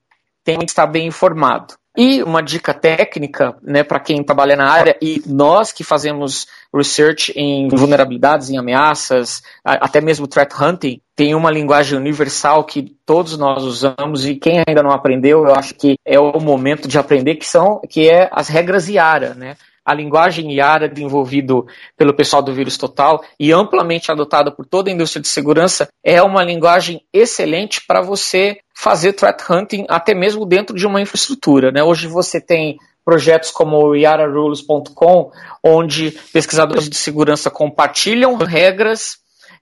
têm 0.43 0.57
que 0.57 0.65
estar 0.65 0.87
bem 0.87 1.05
informado. 1.05 1.75
E 1.97 2.21
uma 2.23 2.41
dica 2.41 2.73
técnica, 2.73 3.55
né, 3.61 3.83
para 3.83 3.99
quem 3.99 4.23
trabalha 4.23 4.55
na 4.55 4.69
área 4.69 4.95
e 5.01 5.21
nós 5.25 5.71
que 5.71 5.83
fazemos 5.83 6.47
research 6.73 7.33
em 7.35 7.67
vulnerabilidades, 7.67 8.49
em 8.49 8.57
ameaças, 8.57 9.41
até 9.63 9.99
mesmo 9.99 10.27
threat 10.27 10.53
hunting, 10.53 11.01
tem 11.15 11.33
uma 11.33 11.51
linguagem 11.51 11.97
universal 11.97 12.63
que 12.63 12.95
todos 13.05 13.37
nós 13.37 13.63
usamos 13.63 14.25
e 14.25 14.35
quem 14.35 14.63
ainda 14.65 14.83
não 14.83 14.91
aprendeu, 14.91 15.45
eu 15.45 15.55
acho 15.55 15.73
que 15.73 15.95
é 16.05 16.19
o 16.19 16.39
momento 16.39 16.87
de 16.87 16.97
aprender 16.97 17.35
que 17.35 17.45
são 17.45 17.81
que 17.89 18.07
é 18.07 18.29
as 18.31 18.47
regras 18.47 18.87
IARA, 18.87 19.33
né? 19.33 19.57
A 19.89 19.93
linguagem 19.95 20.53
IARA 20.53 20.87
desenvolvido 20.87 21.65
pelo 21.97 22.13
pessoal 22.13 22.43
do 22.43 22.53
Vírus 22.53 22.77
Total 22.77 23.23
e 23.39 23.51
amplamente 23.51 24.11
adotada 24.11 24.51
por 24.51 24.63
toda 24.63 24.87
a 24.87 24.93
indústria 24.93 25.19
de 25.19 25.27
segurança 25.27 25.89
é 26.03 26.21
uma 26.21 26.43
linguagem 26.43 27.01
excelente 27.11 27.81
para 27.87 27.99
você 27.99 28.59
fazer 28.71 29.13
threat 29.13 29.41
hunting 29.49 29.87
até 29.89 30.13
mesmo 30.13 30.45
dentro 30.45 30.75
de 30.75 30.85
uma 30.85 31.01
infraestrutura. 31.01 31.71
Né? 31.71 31.81
Hoje 31.81 32.07
você 32.07 32.39
tem 32.39 32.77
projetos 33.03 33.49
como 33.49 33.77
o 33.77 33.95
yararules.com, 33.95 35.31
onde 35.63 36.11
pesquisadores 36.31 36.87
de 36.87 36.95
segurança 36.95 37.49
compartilham 37.49 38.35
regras 38.35 39.17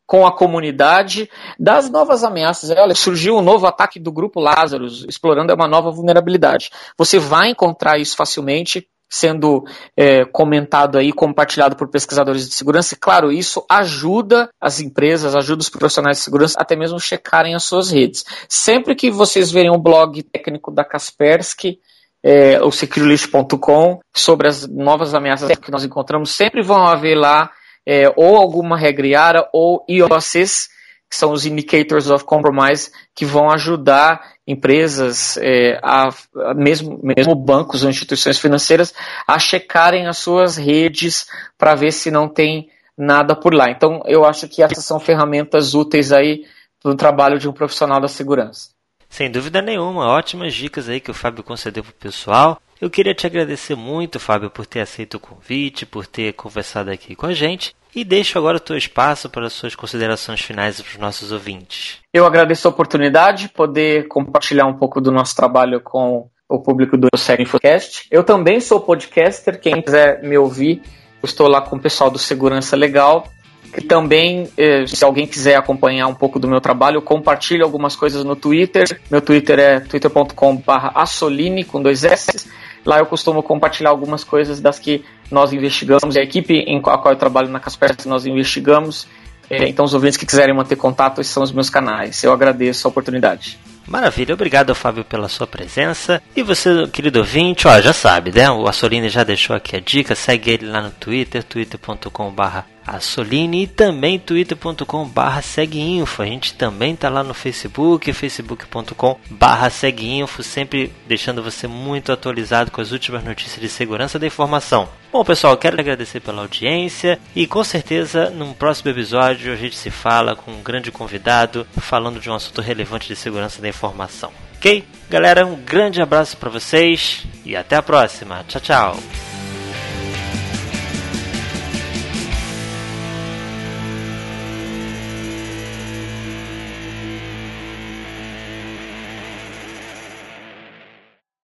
com 0.05 0.27
a 0.27 0.35
comunidade 0.35 1.29
das 1.57 1.89
novas 1.89 2.25
ameaças. 2.25 2.69
Olha, 2.69 2.93
surgiu 2.93 3.37
um 3.37 3.41
novo 3.41 3.65
ataque 3.65 3.97
do 3.97 4.11
grupo 4.11 4.41
Lazarus, 4.41 5.05
explorando 5.07 5.53
uma 5.53 5.69
nova 5.69 5.89
vulnerabilidade. 5.89 6.69
Você 6.97 7.17
vai 7.17 7.49
encontrar 7.49 7.97
isso 7.97 8.17
facilmente 8.17 8.85
sendo 9.09 9.63
é, 9.95 10.25
comentado 10.25 10.97
aí, 10.97 11.11
compartilhado 11.11 11.75
por 11.75 11.89
pesquisadores 11.89 12.47
de 12.47 12.53
segurança. 12.53 12.93
E, 12.93 12.97
claro, 12.97 13.31
isso 13.31 13.65
ajuda 13.69 14.49
as 14.59 14.79
empresas, 14.79 15.35
ajuda 15.35 15.61
os 15.61 15.69
profissionais 15.69 16.17
de 16.17 16.23
segurança 16.23 16.59
até 16.59 16.75
mesmo 16.75 16.99
checarem 16.99 17.55
as 17.55 17.63
suas 17.63 17.91
redes. 17.91 18.25
Sempre 18.49 18.95
que 18.95 19.09
vocês 19.09 19.51
verem 19.51 19.71
um 19.71 19.79
blog 19.79 20.21
técnico 20.23 20.71
da 20.71 20.83
Kaspersky, 20.83 21.79
é, 22.23 22.61
o 22.61 22.71
securelist.com, 22.71 23.99
sobre 24.13 24.47
as 24.47 24.67
novas 24.67 25.13
ameaças 25.13 25.57
que 25.57 25.71
nós 25.71 25.85
encontramos, 25.85 26.31
sempre 26.31 26.61
vão 26.61 26.85
haver 26.85 27.15
lá 27.15 27.51
é, 27.85 28.11
ou 28.17 28.35
alguma 28.35 28.77
regra 28.77 29.07
IARA 29.07 29.49
ou 29.53 29.85
IOCs, 29.87 30.69
que 31.09 31.15
são 31.15 31.31
os 31.31 31.45
Indicators 31.45 32.09
of 32.09 32.25
Compromise, 32.25 32.91
que 33.15 33.25
vão 33.25 33.49
ajudar 33.49 34.33
empresas, 34.45 35.37
é, 35.37 35.79
a, 35.81 36.09
a 36.49 36.53
mesmo, 36.53 36.99
mesmo 37.01 37.35
bancos 37.35 37.83
ou 37.83 37.89
instituições 37.89 38.39
financeiras, 38.39 38.93
a 39.27 39.39
checarem 39.39 40.07
as 40.07 40.17
suas 40.17 40.57
redes 40.57 41.27
para 41.57 41.75
ver 41.75 41.91
se 41.91 42.11
não 42.11 42.27
tem 42.27 42.69
nada 42.97 43.35
por 43.35 43.53
lá. 43.53 43.69
Então, 43.69 44.01
eu 44.05 44.25
acho 44.25 44.47
que 44.47 44.61
essas 44.63 44.83
são 44.83 44.99
ferramentas 44.99 45.73
úteis 45.73 46.11
aí 46.11 46.45
no 46.83 46.95
trabalho 46.95 47.37
de 47.37 47.47
um 47.47 47.53
profissional 47.53 47.99
da 47.99 48.07
segurança. 48.07 48.69
Sem 49.09 49.31
dúvida 49.31 49.61
nenhuma, 49.61 50.07
ótimas 50.07 50.53
dicas 50.53 50.89
aí 50.89 50.99
que 50.99 51.11
o 51.11 51.13
Fábio 51.13 51.43
concedeu 51.43 51.83
para 51.83 51.91
o 51.91 51.95
pessoal. 51.95 52.61
Eu 52.79 52.89
queria 52.89 53.15
te 53.15 53.25
agradecer 53.25 53.75
muito, 53.75 54.19
Fábio, 54.19 54.51
por 54.51 54.65
ter 54.65 54.81
aceito 54.81 55.15
o 55.15 55.19
convite, 55.19 55.85
por 55.85 56.05
ter 56.05 56.33
conversado 56.33 56.91
aqui 56.91 57.15
com 57.15 57.25
a 57.25 57.33
gente. 57.33 57.75
E 57.95 58.03
deixo 58.03 58.37
agora 58.37 58.57
o 58.57 58.59
teu 58.59 58.77
espaço 58.77 59.29
para 59.29 59.47
as 59.47 59.53
suas 59.53 59.73
considerações 59.73 60.41
finais 60.41 60.79
para 60.79 60.91
os 60.91 60.97
nossos 60.97 61.31
ouvintes. 61.31 61.97
Eu 62.13 62.25
agradeço 62.25 62.67
a 62.67 62.71
oportunidade 62.71 63.43
de 63.43 63.49
poder 63.49 64.07
compartilhar 64.07 64.67
um 64.67 64.75
pouco 64.75 65.01
do 65.01 65.11
nosso 65.11 65.35
trabalho 65.35 65.81
com 65.81 66.29
o 66.47 66.59
público 66.59 66.95
do 66.95 67.07
Série 67.17 67.43
Infocast. 67.43 68.07
Eu 68.11 68.23
também 68.23 68.59
sou 68.59 68.79
podcaster, 68.79 69.59
quem 69.59 69.81
quiser 69.81 70.21
me 70.21 70.37
ouvir, 70.37 70.81
estou 71.23 71.47
lá 71.47 71.61
com 71.61 71.75
o 71.75 71.79
pessoal 71.79 72.11
do 72.11 72.19
Segurança 72.19 72.75
Legal. 72.75 73.27
E 73.75 73.81
também, 73.81 74.49
eh, 74.55 74.87
se 74.87 75.03
alguém 75.03 75.27
quiser 75.27 75.55
acompanhar 75.55 76.07
um 76.07 76.15
pouco 76.15 76.39
do 76.39 76.47
meu 76.47 76.61
trabalho, 76.61 77.01
compartilho 77.01 77.65
algumas 77.65 77.95
coisas 77.95 78.23
no 78.23 78.35
Twitter. 78.35 78.99
Meu 79.11 79.21
Twitter 79.21 79.59
é 79.59 79.79
twitter.com/assoline 79.81 81.63
com 81.63 81.81
dois 81.81 82.03
S. 82.03 82.47
Lá 82.87 82.99
eu 82.99 83.05
costumo 83.05 83.43
compartilhar 83.43 83.89
algumas 83.89 84.23
coisas 84.23 84.61
das 84.61 84.79
que 84.79 85.03
nós 85.29 85.51
investigamos, 85.51 86.15
a 86.15 86.21
equipe 86.21 86.53
em 86.53 86.77
a 86.77 86.97
qual 86.97 87.09
eu 87.13 87.17
trabalho 87.17 87.49
na 87.49 87.59
Kaspersky 87.59 88.07
nós 88.07 88.25
investigamos. 88.25 89.05
É, 89.49 89.67
então, 89.67 89.83
os 89.83 89.93
ouvintes 89.93 90.15
que 90.15 90.25
quiserem 90.25 90.55
manter 90.55 90.77
contato, 90.77 91.19
esses 91.19 91.33
são 91.33 91.43
os 91.43 91.51
meus 91.51 91.69
canais. 91.69 92.23
Eu 92.23 92.31
agradeço 92.31 92.87
a 92.87 92.89
oportunidade. 92.89 93.59
Maravilha, 93.85 94.33
obrigado 94.33 94.73
Fábio 94.73 95.03
pela 95.03 95.27
sua 95.27 95.45
presença. 95.45 96.21
E 96.33 96.41
você, 96.41 96.87
querido 96.87 97.19
ouvinte, 97.19 97.67
ó, 97.67 97.81
já 97.81 97.91
sabe, 97.91 98.31
né? 98.31 98.49
O 98.49 98.69
Assolini 98.69 99.09
já 99.09 99.25
deixou 99.25 99.53
aqui 99.53 99.75
a 99.75 99.81
dica, 99.81 100.15
segue 100.15 100.51
ele 100.51 100.67
lá 100.67 100.81
no 100.81 100.91
Twitter, 100.91 101.43
twitter.com.br 101.43 102.76
a 102.87 103.01
Soline 103.01 103.63
e 103.63 103.67
também 103.67 104.17
twitter.com/barra 104.17 105.41
seguinfo. 105.41 106.21
A 106.21 106.25
gente 106.25 106.53
também 106.53 106.95
tá 106.95 107.09
lá 107.09 107.21
no 107.21 107.33
Facebook, 107.33 108.13
facebook.com/barra 108.13 109.69
seguinfo, 109.69 110.41
sempre 110.41 110.93
deixando 111.05 111.43
você 111.43 111.67
muito 111.67 112.11
atualizado 112.13 112.71
com 112.71 112.79
as 112.79 112.93
últimas 112.93 113.23
notícias 113.23 113.59
de 113.59 113.67
segurança 113.67 114.17
da 114.17 114.25
informação. 114.25 114.87
Bom, 115.11 115.23
pessoal, 115.23 115.57
quero 115.57 115.79
agradecer 115.79 116.21
pela 116.21 116.41
audiência 116.41 117.19
e 117.35 117.45
com 117.45 117.63
certeza 117.63 118.29
num 118.29 118.53
próximo 118.53 118.91
episódio 118.91 119.51
a 119.51 119.55
gente 119.55 119.75
se 119.75 119.89
fala 119.89 120.35
com 120.35 120.51
um 120.51 120.63
grande 120.63 120.91
convidado 120.91 121.67
falando 121.77 122.19
de 122.19 122.29
um 122.29 122.35
assunto 122.35 122.61
relevante 122.61 123.07
de 123.07 123.15
segurança 123.15 123.61
da 123.61 123.67
informação. 123.67 124.31
Ok? 124.57 124.83
Galera, 125.09 125.45
um 125.45 125.55
grande 125.55 126.01
abraço 126.01 126.35
para 126.37 126.49
vocês 126.49 127.25
e 127.45 127.55
até 127.55 127.75
a 127.75 127.81
próxima. 127.81 128.43
Tchau, 128.47 128.61
tchau. 128.61 129.36